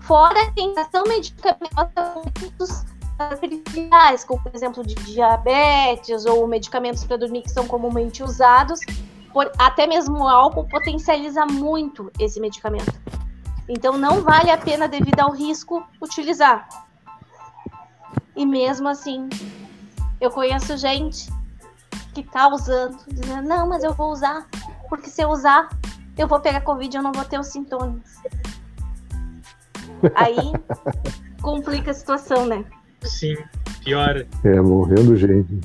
[0.00, 2.22] Fora a tentação medicamentosa com
[3.40, 8.80] triviais, como por exemplo de diabetes ou medicamentos para dormir que são comumente usados,
[9.32, 12.94] por, até mesmo o álcool potencializa muito esse medicamento.
[13.68, 16.85] Então não vale a pena devido ao risco utilizar.
[18.36, 19.28] E mesmo assim,
[20.20, 21.28] eu conheço gente
[22.14, 24.46] que tá usando, dizendo, não, mas eu vou usar,
[24.88, 25.68] porque se eu usar,
[26.16, 28.20] eu vou pegar Covid e eu não vou ter os sintomas.
[30.14, 30.36] Aí
[31.40, 32.64] complica a situação, né?
[33.02, 33.36] Sim,
[33.82, 34.26] piora.
[34.44, 35.60] É, morrendo gente.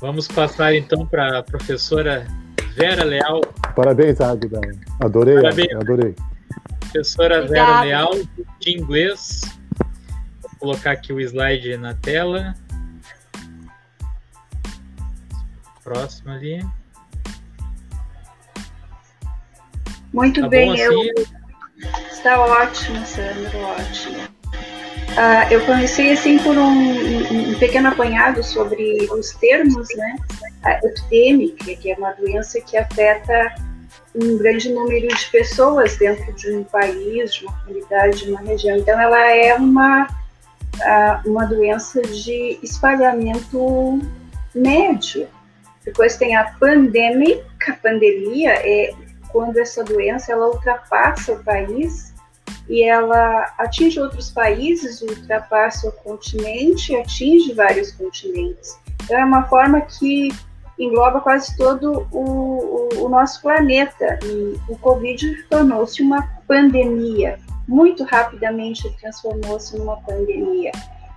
[0.00, 2.26] Vamos passar então para a professora
[2.74, 3.40] Vera Leal.
[3.74, 4.60] Parabéns, Águida.
[5.00, 5.74] Adorei, Parabéns.
[5.74, 6.14] adorei.
[6.80, 7.72] Professora Obrigada.
[7.72, 8.10] Vera Leal,
[8.60, 9.57] de inglês,
[10.58, 12.54] colocar aqui o slide na tela.
[15.82, 16.64] Próximo ali.
[20.12, 20.82] Muito tá bem, assim?
[20.82, 21.26] eu...
[22.10, 24.38] está ótimo, Sandro, ótimo.
[25.18, 30.16] Uh, eu comecei assim por um, um, pequeno apanhado sobre os termos, né?
[30.62, 33.54] A epidêmica, que é uma doença que afeta
[34.14, 38.76] um grande número de pessoas dentro de um país, de uma comunidade, de uma região.
[38.76, 40.06] Então, ela é uma
[41.24, 44.00] uma doença de espalhamento
[44.54, 45.26] médio.
[45.84, 48.92] Depois tem a pandemia, a pandemia é
[49.28, 52.14] quando essa doença ela ultrapassa o país
[52.68, 58.78] e ela atinge outros países, ultrapassa o continente, atinge vários continentes.
[59.04, 60.28] Então, é uma forma que
[60.78, 64.18] engloba quase todo o, o, o nosso planeta.
[64.22, 67.38] E o Covid tornou-se uma pandemia.
[67.68, 70.72] Muito rapidamente transformou-se numa pandemia.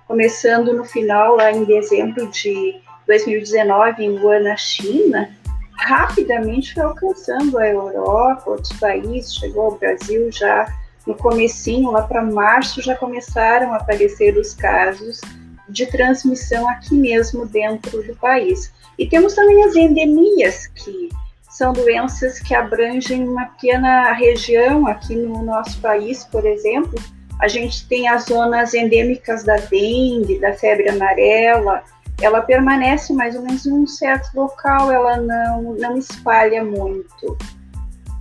[0.06, 5.30] Começando no final, lá em dezembro de 2019, em Wuhan, na China,
[5.78, 10.66] rapidamente foi alcançando a Europa, outros países, chegou ao Brasil já
[11.06, 15.20] no comecinho, lá para março, já começaram a aparecer os casos
[15.68, 18.70] de transmissão aqui mesmo dentro do país.
[18.98, 21.08] E temos também as endemias, que
[21.52, 26.98] são doenças que abrangem uma pequena região aqui no nosso país, por exemplo.
[27.40, 31.84] A gente tem as zonas endêmicas da dengue, da febre amarela,
[32.22, 37.36] ela permanece mais ou menos em um certo local, ela não, não espalha muito.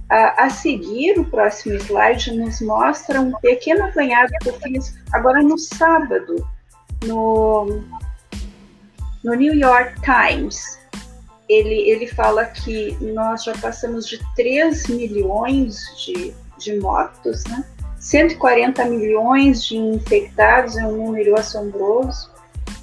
[0.09, 5.41] A, a, seguir, o próximo slide nos mostra um pequeno apanhado que eu fiz agora
[5.41, 6.45] no sábado,
[7.05, 7.81] no,
[9.23, 10.80] no New York Times.
[11.51, 17.65] Ele, ele fala que nós já passamos de 3 milhões de, de mortos, né?
[17.99, 22.31] 140 milhões de infectados, é um número assombroso.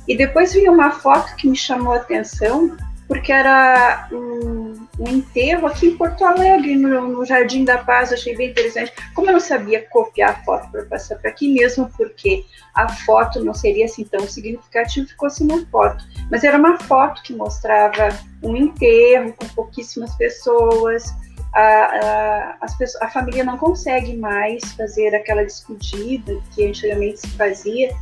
[0.07, 4.68] E depois vi uma foto que me chamou a atenção, porque era um,
[4.99, 8.93] um enterro aqui em Porto Alegre, no, no, Jardim da Paz, achei bem interessante.
[9.15, 12.45] Como eu não sabia copiar a foto para passar para aqui mesmo, porque
[12.75, 16.05] a foto não seria assim tão significativa, ficou assim na foto.
[16.31, 18.09] Mas era uma foto que mostrava
[18.43, 21.15] um enterro com pouquíssimas pessoas,
[21.55, 27.29] a, a, as pessoas, a família não consegue mais fazer aquela despedida que antigamente se
[27.29, 27.95] fazia,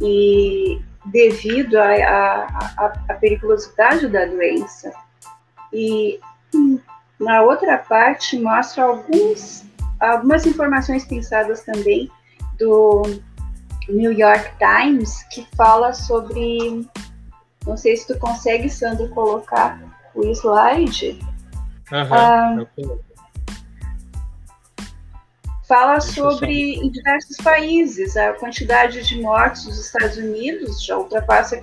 [0.00, 4.92] e devido à periculosidade da doença.
[5.72, 6.20] E
[7.20, 9.64] na outra parte mostra alguns,
[10.00, 12.10] algumas informações pensadas também
[12.58, 13.02] do
[13.88, 16.86] New York Times que fala sobre,
[17.66, 19.80] não sei se tu consegue, Sandro, colocar
[20.14, 21.18] o slide.
[21.92, 22.66] Uhum, ah,
[25.68, 31.60] fala sobre em diversos países a quantidade de mortes dos Estados Unidos já ultrapassa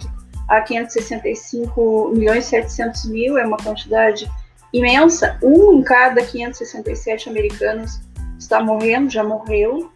[0.47, 4.29] a 565 milhões e 700 mil é uma quantidade
[4.73, 5.37] imensa.
[5.41, 8.01] Um em cada 567 americanos
[8.37, 9.89] está morrendo já morreu.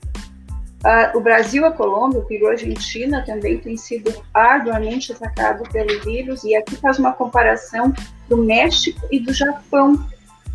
[0.86, 6.00] Uh, o Brasil a Colômbia o Peru a Argentina também tem sido arduamente atacado pelo
[6.02, 6.44] vírus.
[6.44, 7.92] E aqui faz uma comparação
[8.30, 10.00] do México e do Japão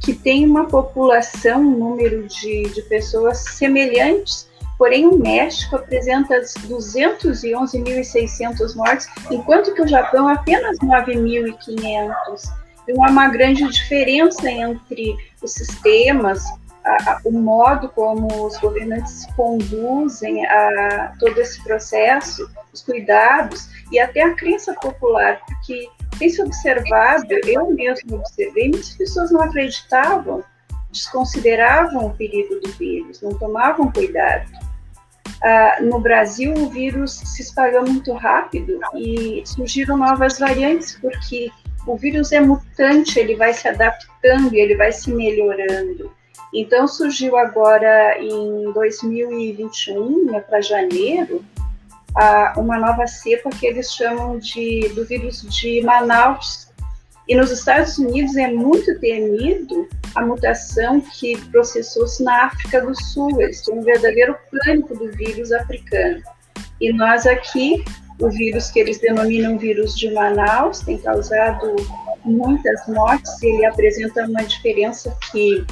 [0.01, 4.49] que tem uma população, um número de, de pessoas semelhantes,
[4.79, 12.60] porém o México apresenta 211.600 mortes, enquanto que o Japão apenas 9.500.
[12.83, 16.45] Então há uma grande diferença entre os sistemas,
[16.85, 23.99] a, a, o modo como os governantes conduzem a todo esse processo, os cuidados e
[23.99, 30.43] até a crença popular, porque tem se observado, eu mesmo observei, muitas pessoas não acreditavam,
[30.91, 34.51] desconsideravam o perigo do vírus, não tomavam cuidado.
[35.43, 41.51] Ah, no Brasil, o vírus se espalhou muito rápido e surgiram novas variantes, porque
[41.87, 46.13] o vírus é mutante, ele vai se adaptando e ele vai se melhorando.
[46.53, 51.45] Então, surgiu agora em 2021, né, para janeiro,
[52.15, 56.69] a, uma nova cepa que eles chamam de do vírus de Manaus.
[57.29, 63.41] E nos Estados Unidos é muito temido a mutação que processou-se na África do Sul.
[63.41, 66.21] Eles têm um verdadeiro pânico do vírus africano.
[66.81, 67.85] E nós aqui,
[68.21, 71.75] o vírus que eles denominam vírus de Manaus, tem causado
[72.25, 73.43] muitas mortes.
[73.43, 75.65] Ele apresenta uma diferença que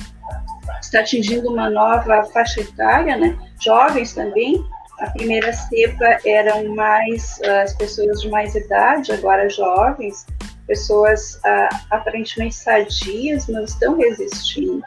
[0.81, 3.37] está atingindo uma nova faixa etária, né?
[3.61, 4.65] Jovens também,
[5.01, 10.27] a primeira cepa eram mais as pessoas de mais idade, agora jovens,
[10.67, 14.83] pessoas uh, aparentemente sadias, não estão resistindo.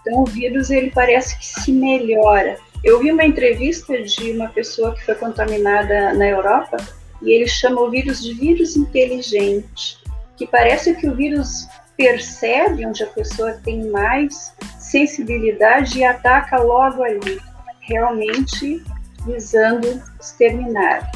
[0.00, 2.56] Então o vírus ele parece que se melhora.
[2.82, 6.76] Eu vi uma entrevista de uma pessoa que foi contaminada na Europa
[7.22, 9.98] e ele chama o vírus de vírus inteligente,
[10.36, 17.02] que parece que o vírus percebe onde a pessoa tem mais sensibilidade e ataca logo
[17.02, 17.40] ali.
[17.80, 18.82] Realmente
[19.24, 21.10] visando exterminar.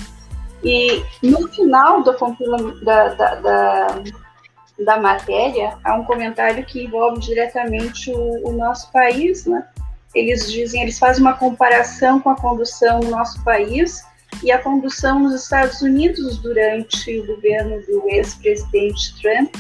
[0.63, 3.87] E no final da, da, da,
[4.85, 9.67] da, matéria, há um comentário que envolve diretamente o, o nosso país, né?
[10.15, 14.05] Eles dizem, eles fazem uma comparação com a condução no nosso país
[14.43, 19.55] e a condução nos Estados Unidos durante o governo do ex-presidente Trump.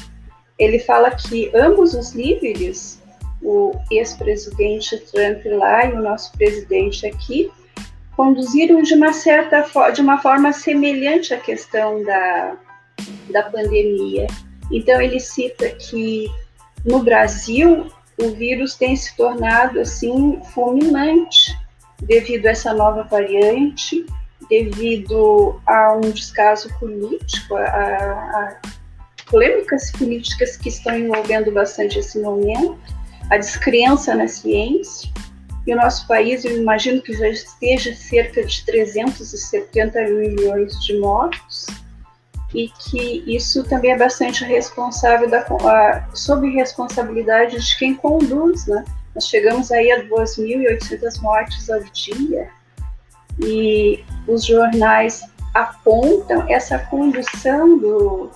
[0.58, 3.02] Ele fala que ambos os líderes,
[3.42, 7.50] o ex-presidente Trump lá e o nosso presidente aqui,
[8.16, 12.56] conduziram de uma certa de uma forma semelhante à questão da,
[13.30, 14.26] da pandemia.
[14.72, 16.26] Então ele cita que
[16.84, 17.86] no Brasil
[18.18, 21.54] o vírus tem se tornado assim fulminante
[22.00, 24.06] devido a essa nova variante,
[24.49, 28.57] devido a um descaso político, a, a
[29.30, 32.78] polêmicas políticas que estão envolvendo bastante esse momento,
[33.30, 35.11] a descrença na ciência.
[35.66, 41.66] E o nosso país, eu imagino que já esteja cerca de 370 milhões de mortos,
[42.55, 48.84] e que isso também é bastante responsável da, a, sob responsabilidade de quem conduz, né?
[49.14, 52.49] Nós chegamos aí a 2.800 mortes ao dia
[53.41, 55.22] e os jornais
[55.55, 58.30] apontam essa condução do,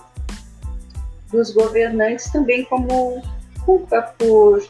[1.31, 3.21] dos governantes também como
[3.65, 4.63] culpa por,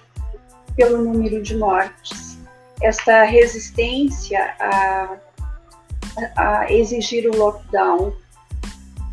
[0.76, 2.38] pelo número de mortes.
[2.82, 5.18] Esta resistência a,
[6.36, 8.14] a exigir o lockdown.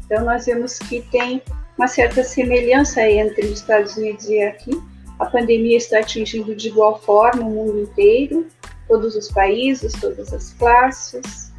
[0.05, 1.43] Então, nós vemos que tem
[1.77, 4.71] uma certa semelhança entre os Estados Unidos e aqui.
[5.19, 8.47] A pandemia está atingindo de igual forma o mundo inteiro,
[8.89, 11.53] todos os países, todas as classes.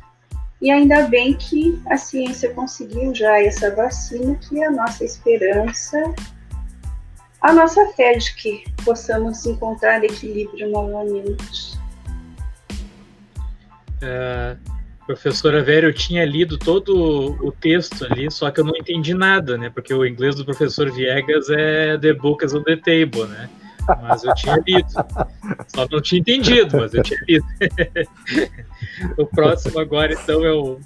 [0.61, 6.13] E ainda bem que a ciência conseguiu já essa vacina, que é a nossa esperança,
[7.41, 11.79] a nossa fé de que possamos encontrar equilíbrio novamente.
[14.01, 14.57] É,
[15.05, 19.57] professora Vera, eu tinha lido todo o texto ali, só que eu não entendi nada,
[19.57, 19.69] né?
[19.69, 23.49] Porque o inglês do professor Viegas é The Book on the Table, né?
[24.01, 24.89] Mas eu tinha lido.
[25.67, 27.45] Só não tinha entendido, mas eu tinha lido.
[29.17, 30.79] o próximo agora, então, é o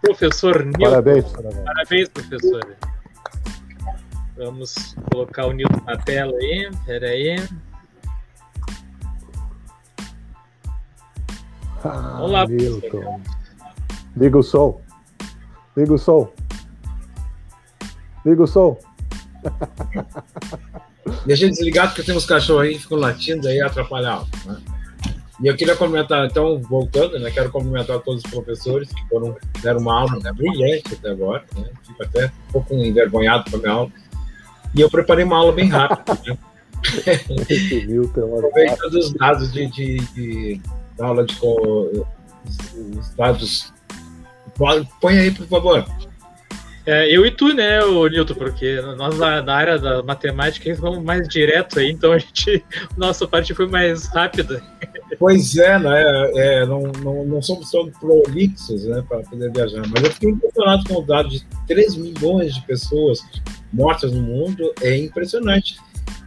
[0.00, 0.84] professor Nilton.
[0.84, 1.24] Parabéns,
[1.64, 2.08] parabéns.
[2.08, 2.76] professor.
[4.36, 6.70] Vamos colocar o Nilton na tela aí.
[6.72, 7.36] Espera aí.
[11.84, 13.20] Ah, Olá, Nilton.
[14.16, 14.80] Liga o som.
[15.76, 16.32] Liga o som.
[18.24, 18.78] Liga o som.
[21.24, 24.24] Deixa eu desligar porque tem uns cachorros aí que ficam latindo aí atrapalhar.
[24.44, 24.60] Né?
[25.40, 27.30] E eu queria comentar, então, voltando, né?
[27.30, 31.68] Quero cumprimentar todos os professores que foram, deram uma aula né, brilhante até agora, né?
[31.86, 33.92] Fico até um pouco envergonhado com a minha aula.
[34.74, 36.38] E eu preparei uma aula bem rápida, né?
[38.36, 40.60] Aproveitando os dados de, de, de,
[40.96, 43.72] da aula de os dados.
[45.00, 45.86] Põe aí, por favor.
[46.88, 51.04] É, eu e tu, né, o Nilton, porque nós na, na área da matemática vamos
[51.04, 52.64] mais direto aí, então a gente,
[52.96, 54.62] nossa parte foi mais rápida.
[55.18, 56.02] Pois é, né?
[56.34, 60.82] É, não, não, não somos tão prolixos né, para poder viajar, mas eu fiquei impressionado
[60.88, 63.20] com o dado de 3 milhões de pessoas
[63.70, 65.76] mortas no mundo, é impressionante.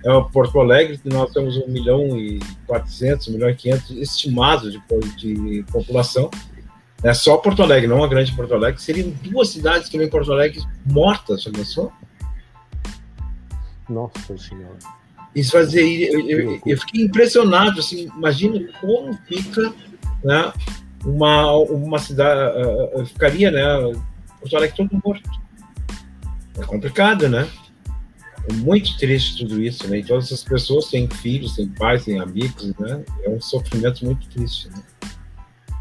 [0.06, 2.38] É o Porto Alegre, nós temos 1 milhão e
[2.68, 4.72] 400, 1 milhão e 500 estimados
[5.18, 6.30] de, de população,
[7.04, 10.32] é só Porto Alegre, não a grande Porto Alegre, seriam duas cidades que nem Porto
[10.32, 11.92] Alegre mortas, já pensou?
[13.90, 14.78] Nossa Senhora.
[15.36, 15.82] Isso fazia.
[15.82, 19.74] Eu, eu, eu, fiquei impressionado, assim, imagina como fica
[20.24, 20.54] né,
[21.06, 22.58] uma, uma cidade.
[22.96, 23.64] Uh, ficaria, né?
[24.40, 25.30] Porto Alegre todo morto.
[26.60, 27.48] É complicado, né?
[28.50, 30.00] É muito triste tudo isso, né?
[30.00, 33.04] E todas essas pessoas têm filhos, têm pais, têm amigos, né?
[33.24, 34.84] É um sofrimento muito triste, né?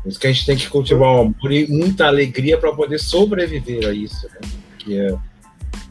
[0.03, 2.98] Por isso que a gente tem que cultivar o amor e muita alegria para poder
[2.98, 4.48] sobreviver a isso, né?
[4.78, 5.14] Que é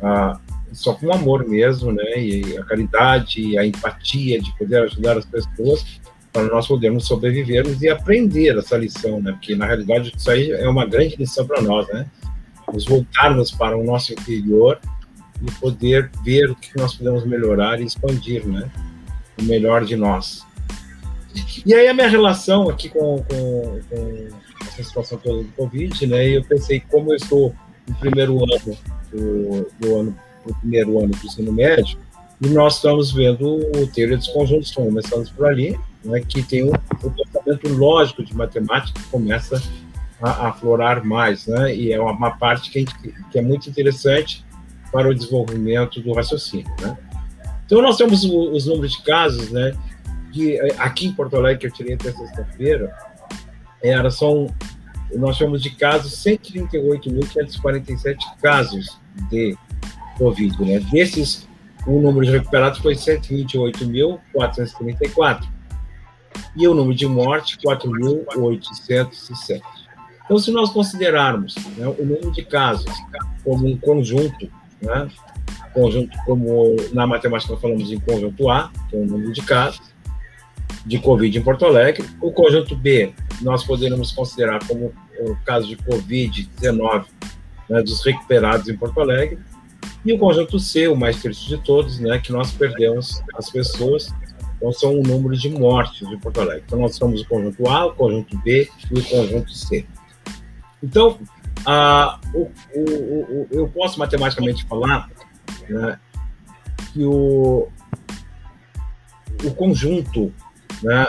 [0.02, 0.40] a,
[0.74, 2.18] só com amor mesmo, né?
[2.18, 5.86] E a caridade, a empatia de poder ajudar as pessoas
[6.32, 9.32] para nós podermos sobrevivermos e aprender essa lição, né?
[9.32, 12.06] Porque na realidade isso aí é uma grande lição para nós, né?
[12.72, 14.80] Nos voltarmos para o nosso interior
[15.42, 18.70] e poder ver o que nós podemos melhorar e expandir, né?
[19.40, 20.46] O melhor de nós.
[21.66, 24.28] E aí a minha relação aqui com, com, com
[24.68, 26.30] essa situação toda do Covid, né?
[26.30, 27.54] Eu pensei como eu estou
[27.88, 28.78] no primeiro ano
[29.12, 31.98] do, do ano, no primeiro ano do ensino médio,
[32.42, 36.72] e nós estamos vendo o teoria dos conjuntos, começamos por ali, né, que tem um,
[36.72, 39.62] pensamento lógico de matemática que começa
[40.22, 42.96] a, a aflorar mais, né, e é uma parte que, gente,
[43.30, 44.46] que é muito interessante
[44.92, 46.98] para o desenvolvimento do raciocínio, né.
[47.66, 49.76] Então nós temos os números de casos, né,
[50.32, 52.96] que eh, aqui em Porto Alegre, que eu tirei até sexta-feira,
[53.82, 54.54] era, são,
[55.16, 59.00] nós chamamos de casos 138.547 casos
[59.30, 59.58] de
[60.18, 60.62] Covid.
[60.64, 60.80] Né?
[60.92, 61.48] Desses,
[61.88, 65.48] o número de recuperados foi 128.434.
[66.56, 69.62] E o número de mortes, 4.807.
[70.26, 72.94] Então, se nós considerarmos né, o número de casos
[73.44, 74.52] como um conjunto,
[74.82, 75.10] né,
[75.74, 79.82] conjunto como na matemática falamos em conjunto A, que é o número de casos,
[80.86, 85.78] de Covid em Porto Alegre, o conjunto B nós poderíamos considerar como o caso de
[85.78, 87.06] Covid-19
[87.70, 89.40] né, dos recuperados em Porto Alegre,
[90.04, 94.14] e o conjunto C, o mais triste de todos, né, que nós perdemos as pessoas,
[94.58, 96.64] então são o número de mortes em Porto Alegre.
[96.66, 99.86] Então nós temos o conjunto A, o conjunto B e o conjunto C.
[100.82, 101.20] Então,
[101.66, 105.10] ah, o, o, o, eu posso matematicamente falar
[105.70, 106.00] né,
[106.94, 107.68] que o,
[109.44, 110.34] o conjunto
[110.82, 111.08] né,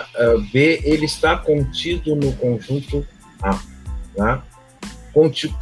[0.52, 3.06] B ele está contido no conjunto
[3.42, 3.60] A.
[4.16, 4.42] Né?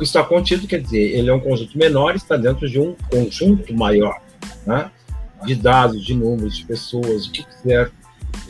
[0.01, 4.21] Está contido quer dizer, ele é um conjunto menor, está dentro de um conjunto maior,
[4.67, 4.91] né?
[5.45, 7.91] de dados, de números, de pessoas, o que quiser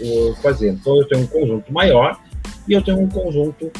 [0.01, 0.71] uh, fazer.
[0.71, 2.19] Então, eu tenho um conjunto maior
[2.67, 3.71] e eu tenho um conjunto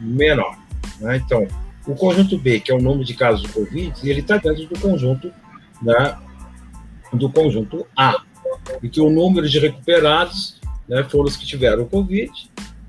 [0.00, 0.58] menor.
[1.00, 1.16] Né?
[1.24, 1.46] Então,
[1.86, 4.78] o conjunto B, que é o número de casos de Covid, ele está dentro do
[4.80, 5.32] conjunto
[5.80, 6.16] né,
[7.12, 8.22] do conjunto A,
[8.82, 10.55] e que o número de recuperados
[10.88, 12.30] né, foram os que tiveram o Covid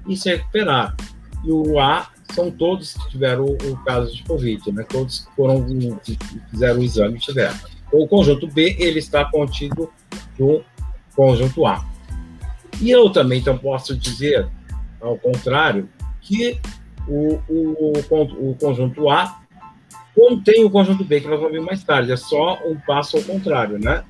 [0.07, 0.95] e se recuperaram.
[1.43, 4.83] E o A são todos que tiveram o, o caso de Covid, né?
[4.83, 5.63] Todos foram
[6.03, 6.17] que
[6.51, 7.55] fizeram o exame tiveram.
[7.87, 9.91] Então, o conjunto B ele está contido
[10.37, 10.63] no
[11.15, 11.85] conjunto A.
[12.81, 14.47] E eu também então posso dizer,
[15.01, 15.89] ao contrário,
[16.21, 16.59] que
[17.07, 17.93] o, o,
[18.49, 19.41] o, conjunto A
[20.13, 22.11] contém o conjunto B, que nós vamos ver mais tarde.
[22.11, 24.03] É só um passo ao contrário, né?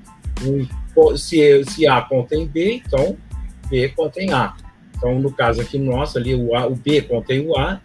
[1.16, 3.18] se, se A contém B, então
[3.68, 4.56] B contém A.
[4.96, 7.80] Então, no caso aqui nosso, ali, o, A, o B contém o A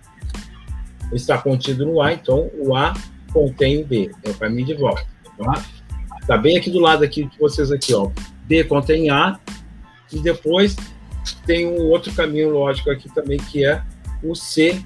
[1.13, 2.95] está contido no A, então o A
[3.33, 4.11] contém o B.
[4.23, 5.05] É o caminho de volta.
[5.39, 5.65] Tá?
[6.27, 8.11] Tá bem aqui do lado aqui de vocês aqui, ó.
[8.47, 9.39] B contém A
[10.13, 10.77] e depois
[11.47, 13.83] tem um outro caminho lógico aqui também que é
[14.23, 14.83] o C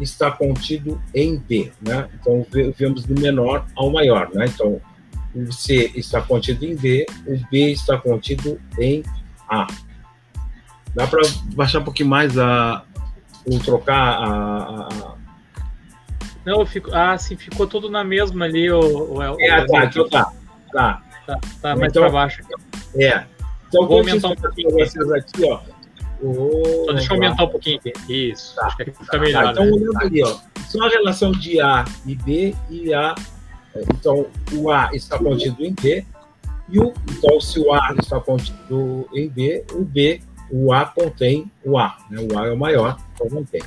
[0.00, 2.08] está contido em B, né?
[2.14, 4.46] Então vemos do menor ao maior, né?
[4.46, 4.80] Então
[5.34, 9.02] o C está contido em B, o B está contido em
[9.48, 9.66] A.
[10.98, 11.22] Dá para
[11.54, 12.82] baixar um pouquinho mais a
[13.46, 15.14] ou trocar a, a,
[16.44, 20.08] não, fico, ah, sim, ficou tudo na mesma ali, o, o, o É, tá, então
[20.08, 20.32] tá.
[20.72, 22.42] Tá, tá, tá mais então, para baixo.
[22.96, 23.24] É.
[23.68, 25.60] Então, vou aumentar um pouquinho vocês aqui, ó.
[26.20, 27.92] Oh, Só deixa eu aumentar um pouquinho aqui.
[28.08, 28.66] Isso, tá.
[28.66, 29.44] acho que fica melhor.
[29.44, 29.72] Tá, então, né?
[29.72, 30.36] olhando ali, ó.
[30.66, 33.14] Só a relação de A e B e A.
[33.94, 36.04] Então, o A está contido em B.
[36.70, 41.50] E o, então, se o A está contido em B, o B, o A contém
[41.64, 41.96] o A.
[42.10, 42.26] Né?
[42.30, 43.62] O A é o maior, então não tem.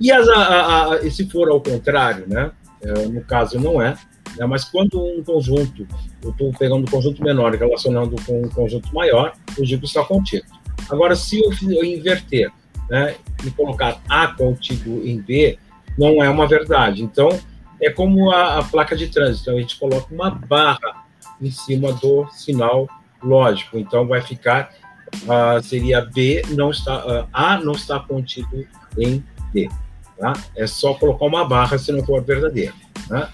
[0.00, 2.50] E as, a, a, se for ao contrário, né?
[2.82, 3.96] É, no caso não é,
[4.36, 4.44] né?
[4.46, 5.86] mas quando um conjunto,
[6.20, 10.02] eu estou pegando um conjunto menor e relacionando com um conjunto maior, eu digo está
[10.04, 10.46] contido.
[10.90, 12.50] Agora, se eu, eu inverter
[12.90, 13.14] né,
[13.44, 15.58] e colocar A contido em B,
[15.96, 17.02] não é uma verdade.
[17.02, 17.28] Então,
[17.80, 21.04] é como a, a placa de trânsito, a gente coloca uma barra
[21.40, 22.88] em cima do sinal
[23.22, 23.78] lógico.
[23.78, 24.72] Então, vai ficar,
[25.24, 28.66] uh, seria B, não está, uh, A não está contido
[28.98, 29.68] em B.
[30.18, 30.32] Tá?
[30.56, 32.74] É só colocar uma barra se não for verdadeiro.
[33.08, 33.30] Tá?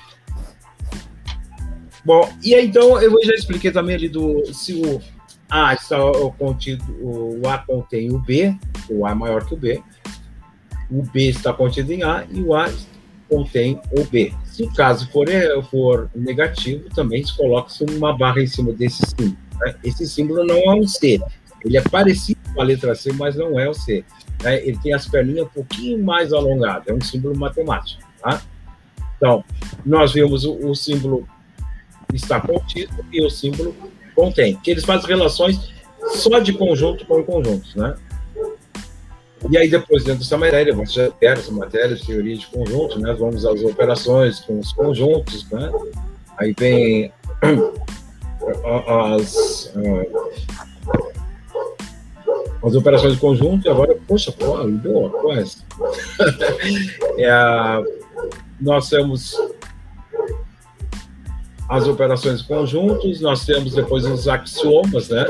[2.04, 5.00] Bom, e aí, então eu já expliquei também ali do se o
[5.50, 5.98] A está
[6.38, 8.56] contido, o A contém o B,
[8.88, 9.82] o A é maior que o B,
[10.90, 12.72] o B está contido em A e o A
[13.28, 14.32] contém o B.
[14.44, 19.02] Se o caso for, é, for negativo, também se coloca uma barra em cima desse
[19.06, 19.36] símbolo.
[19.60, 19.74] Né?
[19.84, 21.20] Esse símbolo não é um C,
[21.64, 24.04] ele é parecido com a letra C, mas não é o C
[24.42, 28.02] né, ele tem as perninhas um pouquinho mais alongadas, é um símbolo matemático.
[28.20, 28.40] Tá?
[29.16, 29.44] Então,
[29.84, 31.26] nós vimos o, o símbolo
[32.14, 33.74] está contido e o símbolo
[34.14, 35.72] contém, que eles fazem relações
[36.12, 37.94] só de conjunto com conjuntos, né?
[39.50, 43.12] E aí, depois, dentro dessa matéria, você já ter essa matéria teoria de conjunto, né?
[43.12, 45.70] Vamos às operações com os conjuntos, né?
[46.38, 47.12] Aí vem
[49.14, 49.72] as,
[52.62, 55.58] as operações de conjunto, e agora, poxa, pô, deu quase.
[57.18, 57.84] é,
[58.60, 59.36] nós temos
[61.68, 65.26] as operações conjuntos, nós temos depois os axiomas, né?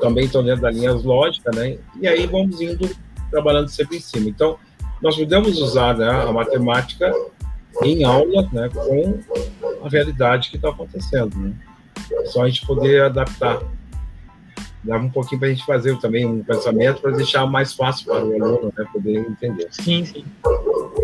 [0.00, 1.78] Também estão dentro da linha lógica, né?
[2.00, 2.88] E aí vamos indo
[3.30, 4.28] trabalhando sempre em cima.
[4.28, 4.58] Então,
[5.02, 7.12] nós podemos usar né, a matemática
[7.82, 9.20] em aula, né, com
[9.84, 11.52] a realidade que está acontecendo, né?
[12.26, 13.60] Só a gente poder adaptar
[14.86, 18.24] dava um pouquinho para a gente fazer também um pensamento para deixar mais fácil para
[18.24, 19.66] o aluno né, poder entender.
[19.70, 20.24] Sim, sim.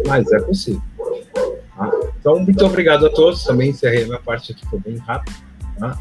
[0.07, 0.83] Mas é possível.
[1.77, 1.91] Tá?
[2.19, 3.45] Então, muito obrigado a todos.
[3.45, 5.37] Também encerrei a minha parte aqui, foi bem rápido.
[5.79, 5.99] Tá?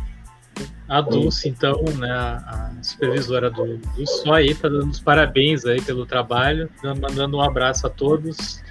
[0.87, 5.81] A Dulce, então, né, a supervisora do, do SOI, aí, está dando os parabéns aí
[5.81, 8.61] pelo trabalho, mandando um abraço a todos.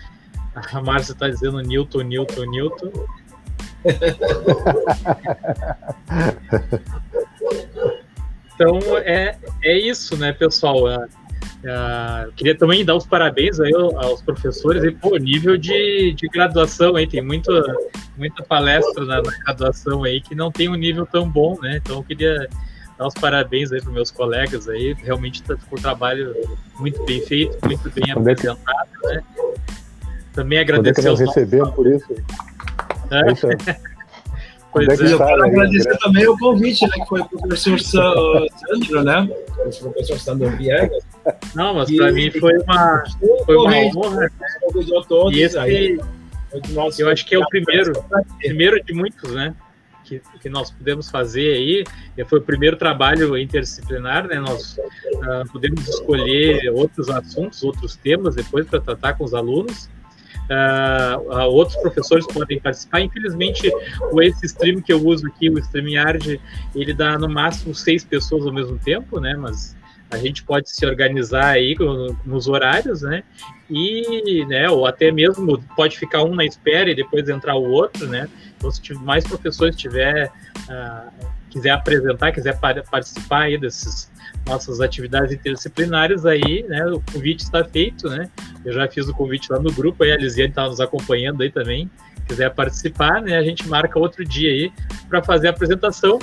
[0.55, 2.93] A Márcia está dizendo Newton, Newton, Newton.
[8.61, 10.89] Então é, é isso, né, pessoal?
[10.89, 11.09] É,
[11.61, 16.97] Uh, queria também dar os parabéns aí aos professores e pô, nível de, de graduação
[16.97, 17.51] aí, tem muito,
[18.17, 21.77] muita palestra na, na, graduação aí que não tem um nível tão bom, né?
[21.77, 22.49] Então eu queria
[22.97, 26.35] dar os parabéns aí para meus colegas aí, realmente tá, ficou um trabalho
[26.79, 29.15] muito bem feito, muito bem apresentado, é que...
[29.15, 29.23] né?
[30.33, 32.07] Também agradecer Onde é que nós recebemos por isso?
[33.11, 33.81] É?
[34.79, 34.97] Isso é.
[34.97, 39.29] Pois é, eu quero agradecer também o convite, né, que foi o professor Sandro, né?
[39.59, 41.05] O professor Sandro Viegas.
[41.55, 43.05] Não, mas para mim foi uma,
[43.45, 44.21] foi uma honra.
[44.21, 44.31] Né?
[45.09, 45.99] Todos, e esse, aí,
[46.99, 47.93] eu acho que é o primeiro,
[48.39, 49.55] primeiro de muitos, né?
[50.05, 51.85] Que, que nós pudemos fazer aí.
[52.27, 54.41] Foi o primeiro trabalho interdisciplinar, né?
[54.41, 59.89] Nós uh, podemos escolher outros assuntos, outros temas depois para tratar com os alunos.
[60.51, 63.01] Uh, outros professores podem participar.
[63.01, 63.71] Infelizmente,
[64.13, 66.41] o esse stream que eu uso aqui, o StreamYard,
[66.75, 69.35] ele dá no máximo seis pessoas ao mesmo tempo, né?
[69.35, 69.77] Mas
[70.11, 71.77] a gente pode se organizar aí
[72.25, 73.23] nos horários, né?
[73.69, 78.09] E, né, ou até mesmo pode ficar um na espera e depois entrar o outro,
[78.09, 78.29] né?
[78.57, 80.27] Então, se mais professores tiver
[80.69, 84.11] uh, quiser apresentar, quiser participar aí desses
[84.47, 86.87] nossas atividades interdisciplinares aí, né?
[86.87, 88.29] O convite está feito, né?
[88.65, 91.51] Eu já fiz o convite lá no grupo, aí a Lisiane está nos acompanhando aí
[91.51, 91.91] também.
[92.27, 93.37] Quiser participar, né?
[93.37, 94.73] A gente marca outro dia aí
[95.09, 96.19] para fazer a apresentação.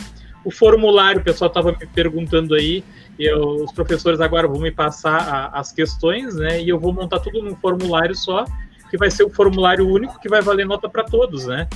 [0.47, 2.81] O formulário, o pessoal estava me perguntando aí,
[3.19, 6.61] eu, os professores agora vão me passar a, as questões, né?
[6.61, 8.45] E eu vou montar tudo num formulário só,
[8.89, 11.67] que vai ser o formulário único que vai valer nota para todos, né?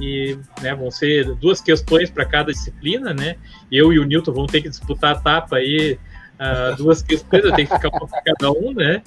[0.00, 3.36] e né, vão ser duas questões para cada disciplina, né?
[3.70, 5.98] Eu e o Newton vão ter que disputar a tapa aí,
[6.40, 9.02] uh, duas questões, tenho que ficar uma para cada um, né?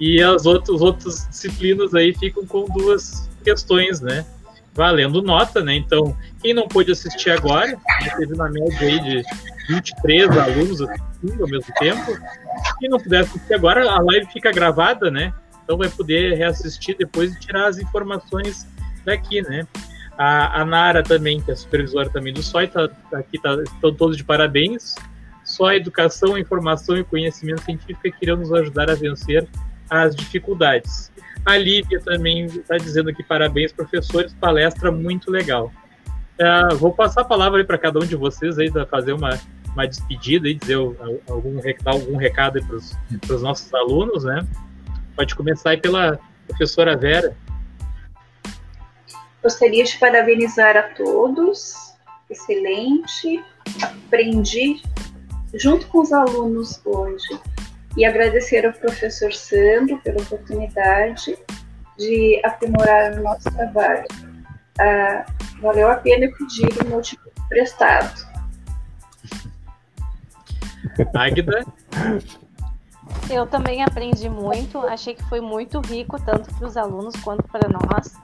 [0.00, 4.24] E as outras, outras disciplinas aí ficam com duas questões, né?
[4.72, 5.74] Valendo nota, né?
[5.74, 9.22] Então, quem não pôde assistir agora, né, teve uma média aí de
[9.68, 12.18] 23 alunos assistindo ao mesmo tempo.
[12.78, 15.32] Quem não puder assistir agora, a live fica gravada, né?
[15.64, 18.66] Então vai poder reassistir depois e tirar as informações
[19.04, 19.66] daqui, né?
[20.18, 24.16] A, a Nara também, que é supervisora também do SOI, tá, aqui tá, estão todos
[24.16, 24.94] de parabéns.
[25.44, 29.48] Só a educação, informação e conhecimento científico é que irão nos ajudar a vencer
[29.88, 31.10] as dificuldades.
[31.44, 35.72] A Lívia também está dizendo aqui parabéns, professores, palestra muito legal.
[36.38, 39.38] Uh, vou passar a palavra para cada um de vocês aí para fazer uma,
[39.72, 44.46] uma despedida e dizer algum, algum recado para os nossos alunos, né?
[45.16, 47.36] Pode começar aí pela professora Vera.
[49.42, 51.94] Gostaria de parabenizar a todos.
[52.28, 53.42] Excelente.
[53.82, 54.82] Aprendi
[55.54, 57.28] junto com os alunos hoje.
[57.96, 61.36] E agradecer ao professor Sandro pela oportunidade
[61.98, 64.06] de aprimorar o nosso trabalho.
[64.78, 65.26] Ah,
[65.60, 68.26] valeu a pena pedir o notebook prestado.
[71.14, 71.64] Agda?
[73.28, 77.68] Eu também aprendi muito, achei que foi muito rico, tanto para os alunos quanto para
[77.68, 78.14] nós.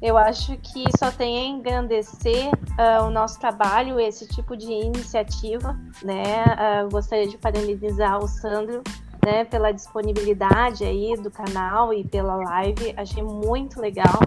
[0.00, 5.76] Eu acho que só tem a engrandecer uh, o nosso trabalho, esse tipo de iniciativa,
[6.04, 6.44] né?
[6.84, 8.82] Uh, gostaria de parabenizar o Sandro,
[9.24, 14.20] né, pela disponibilidade aí do canal e pela live, achei muito legal,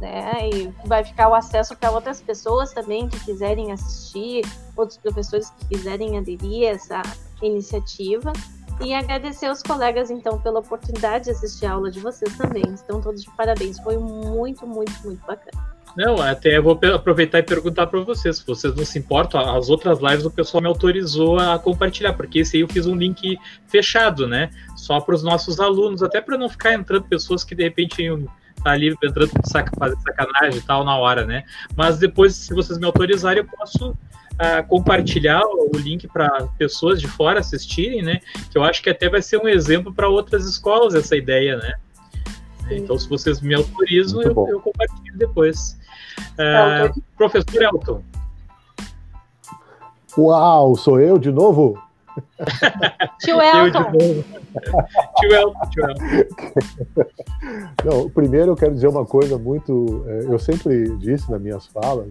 [0.00, 0.48] né?
[0.50, 4.44] E vai ficar o acesso para outras pessoas também que quiserem assistir,
[4.76, 7.02] outros professores que quiserem aderir a essa
[7.42, 8.32] iniciativa.
[8.80, 12.64] E agradecer aos colegas, então, pela oportunidade de assistir a aula de vocês também.
[12.72, 13.78] Estão todos de parabéns.
[13.78, 15.71] Foi muito, muito, muito bacana.
[15.96, 19.68] Não, até eu vou aproveitar e perguntar para vocês, se vocês não se importam, as
[19.68, 23.38] outras lives o pessoal me autorizou a compartilhar, porque esse aí eu fiz um link
[23.68, 24.50] fechado, né?
[24.76, 28.02] Só para os nossos alunos, até para não ficar entrando pessoas que de repente
[28.64, 31.44] tá ali entrando saca, fazer sacanagem e tal na hora, né?
[31.76, 33.96] Mas depois, se vocês me autorizarem, eu posso
[34.38, 38.20] a compartilhar o link para pessoas de fora assistirem, né?
[38.50, 41.74] Que eu acho que até vai ser um exemplo para outras escolas essa ideia, né?
[42.68, 42.76] Sim.
[42.76, 45.78] Então, se vocês me autorizam, eu, eu, compartilho depois.
[46.38, 48.02] Uh, professor Elton.
[50.16, 51.80] Uau, sou eu de novo?
[53.20, 53.92] tio Elton.
[55.16, 56.04] tio Elton, tio Elton.
[57.84, 60.04] Não, primeiro eu quero dizer uma coisa muito.
[60.06, 62.08] É, eu sempre disse nas minhas falas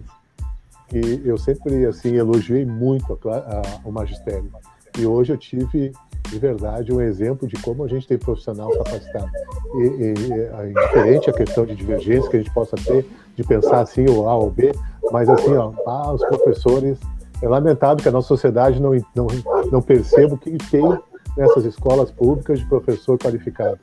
[0.88, 4.50] que eu sempre assim elogiei muito a, a, o magistério.
[4.98, 5.92] E hoje eu tive
[6.32, 9.30] de verdade um exemplo de como a gente tem profissional capacitado.
[9.74, 13.06] E, e, é indiferente a questão de divergência que a gente possa ter,
[13.36, 14.72] de pensar assim ou A ou B,
[15.10, 16.98] mas assim, ó, ah, os professores.
[17.42, 19.26] É lamentável que a nossa sociedade não, não,
[19.70, 20.84] não perceba o que tem
[21.36, 23.80] nessas escolas públicas de professor qualificado.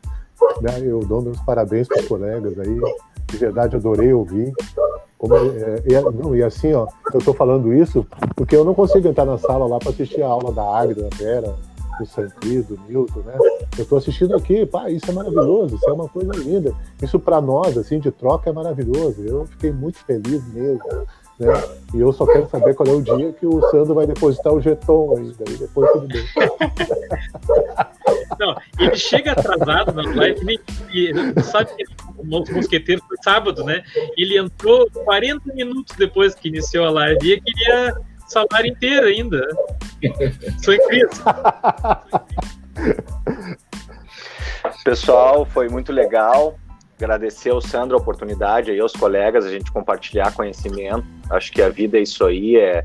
[0.61, 0.79] Né?
[0.81, 2.79] Eu dou meus parabéns para os colegas aí,
[3.27, 4.53] de verdade adorei ouvir.
[5.17, 9.09] Como, é, é, não, e assim, ó, eu estou falando isso porque eu não consigo
[9.09, 11.53] entrar na sala lá para assistir a aula da Agda, da Vera,
[11.99, 13.37] do Sancri, do Newton, né?
[13.77, 16.73] Eu estou assistindo aqui, pá, isso é maravilhoso, isso é uma coisa linda.
[17.01, 19.21] Isso para nós, assim, de troca é maravilhoso.
[19.21, 20.83] Eu fiquei muito feliz mesmo.
[21.39, 21.53] Né?
[21.93, 24.59] E eu só quero saber qual é o dia que o Sandro vai depositar o
[24.59, 26.25] jeton ainda, e depois tudo bem.
[28.39, 30.59] Não, ele chega atrasado na live,
[30.93, 31.11] e,
[31.43, 31.83] sabe que
[32.17, 33.81] o mosqueteiro foi sábado, né?
[34.17, 37.95] Ele entrou 40 minutos depois que iniciou a live e queria
[38.31, 39.47] salário inteiro ainda.
[40.63, 41.09] Sou incrível.
[44.83, 46.57] Pessoal, foi muito legal.
[46.97, 51.05] Agradecer ao Sandro a oportunidade aí aos colegas, a gente compartilhar conhecimento.
[51.29, 52.83] Acho que a vida é isso aí, é,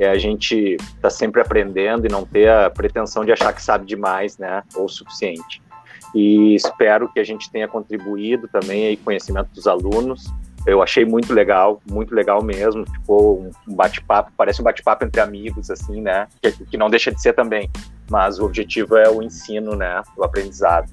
[0.00, 3.86] é a gente tá sempre aprendendo e não ter a pretensão de achar que sabe
[3.86, 5.62] demais, né, ou o suficiente.
[6.14, 10.26] E espero que a gente tenha contribuído também aí conhecimento dos alunos.
[10.66, 12.84] Eu achei muito legal, muito legal mesmo.
[12.86, 16.28] Ficou um bate-papo, parece um bate-papo entre amigos, assim, né?
[16.40, 17.68] Que, que, não deixa de ser também.
[18.08, 20.02] Mas o objetivo é o ensino, né?
[20.16, 20.88] O aprendizado.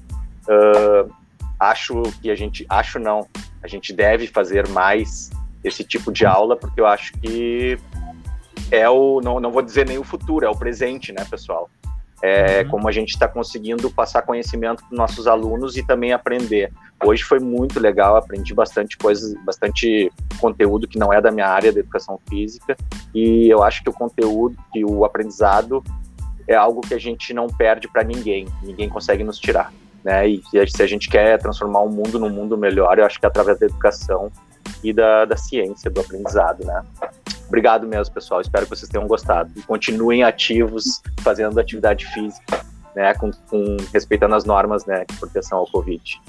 [0.48, 1.10] Uh,
[1.58, 3.28] acho que a gente, acho não,
[3.62, 5.30] a gente deve fazer mais
[5.62, 7.78] esse tipo de aula, porque eu acho que
[8.70, 11.68] é o, não, não vou dizer nem o futuro, é o presente, né, pessoal?
[12.22, 12.68] É uhum.
[12.68, 16.70] como a gente está conseguindo passar conhecimento para nossos alunos e também aprender.
[17.02, 21.72] Hoje foi muito legal, aprendi bastante coisas, bastante conteúdo que não é da minha área
[21.72, 22.76] da educação física,
[23.14, 25.82] e eu acho que o conteúdo, que o aprendizado
[26.46, 29.72] é algo que a gente não perde para ninguém, ninguém consegue nos tirar
[30.04, 30.28] né?
[30.28, 33.28] E se a gente quer transformar o mundo num mundo melhor, eu acho que é
[33.28, 34.30] através da educação
[34.82, 36.82] e da, da ciência, do aprendizado, né?
[37.50, 38.40] Obrigado mesmo, pessoal.
[38.40, 39.50] Espero que vocês tenham gostado.
[39.56, 42.64] E continuem ativos, fazendo atividade física,
[42.94, 43.12] né?
[43.14, 45.04] Com, com respeitando as normas, né?
[45.04, 46.22] De proteção ao Covid.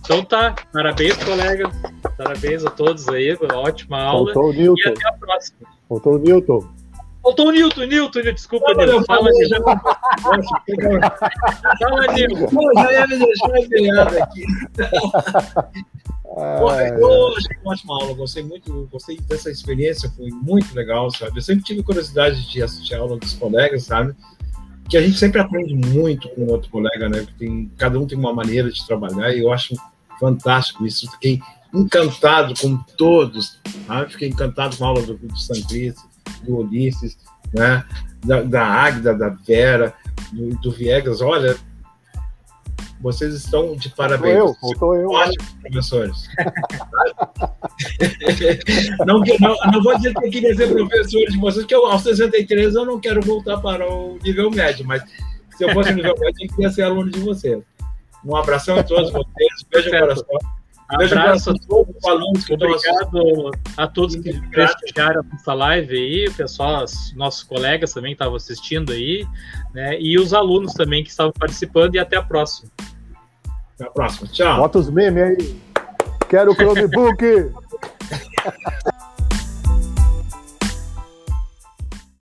[0.00, 1.70] Então tá, parabéns, colega.
[2.18, 4.34] Parabéns a todos aí, ótima aula.
[4.34, 4.88] Faltou o Newton.
[4.88, 5.58] E até a próxima.
[5.88, 6.68] Faltou o Newton.
[7.22, 9.04] Faltou o Nilton, Nilton, desculpa, não, Nilton.
[9.04, 9.62] Fala, Nilton.
[11.78, 12.72] Fala, Nilton.
[12.74, 13.54] Já ia me deixar
[14.22, 14.44] aqui.
[17.36, 21.38] achei uma ótima aula, gostei muito, gostei dessa experiência, foi muito legal, sabe?
[21.38, 24.14] Eu sempre tive curiosidade de assistir a aula dos colegas, sabe?
[24.88, 27.26] Que a gente sempre aprende muito com outro colega, né?
[27.38, 29.74] Tem, cada um tem uma maneira de trabalhar e eu acho
[30.18, 31.10] fantástico isso.
[31.12, 31.40] Fiquei
[31.72, 34.12] encantado com todos, sabe?
[34.12, 35.94] Fiquei encantado com a aula do, do Santris,
[36.42, 37.16] do Ulisses,
[37.52, 37.84] né?
[38.24, 39.94] da, da Águida, da Vera,
[40.32, 41.20] do, do Viegas.
[41.20, 41.56] Olha,
[43.04, 44.38] vocês estão de parabéns.
[44.38, 45.10] Eu, faltou eu.
[45.10, 46.26] Ótimos professores.
[49.06, 52.02] não, não, não vou dizer que eu queria ser professor de vocês, porque eu, aos
[52.02, 55.02] 63 eu não quero voltar para o nível médio, mas
[55.54, 57.62] se eu fosse nível médio, eu queria ser aluno de vocês.
[58.24, 60.38] Um abração a todos vocês, beijo no coração.
[60.88, 66.34] Abraço a todos os alunos que Obrigado a todos que prestigiaram essa live aí, o
[66.34, 66.86] pessoal,
[67.16, 69.26] nossos colegas também que estavam assistindo aí,
[69.74, 70.00] né?
[70.00, 72.70] E os alunos também que estavam participando e até a próxima.
[73.74, 74.28] Até a próxima.
[74.28, 74.56] Tchau.
[74.58, 75.60] Bota os memes aí.
[76.28, 77.52] Quero o Chromebook.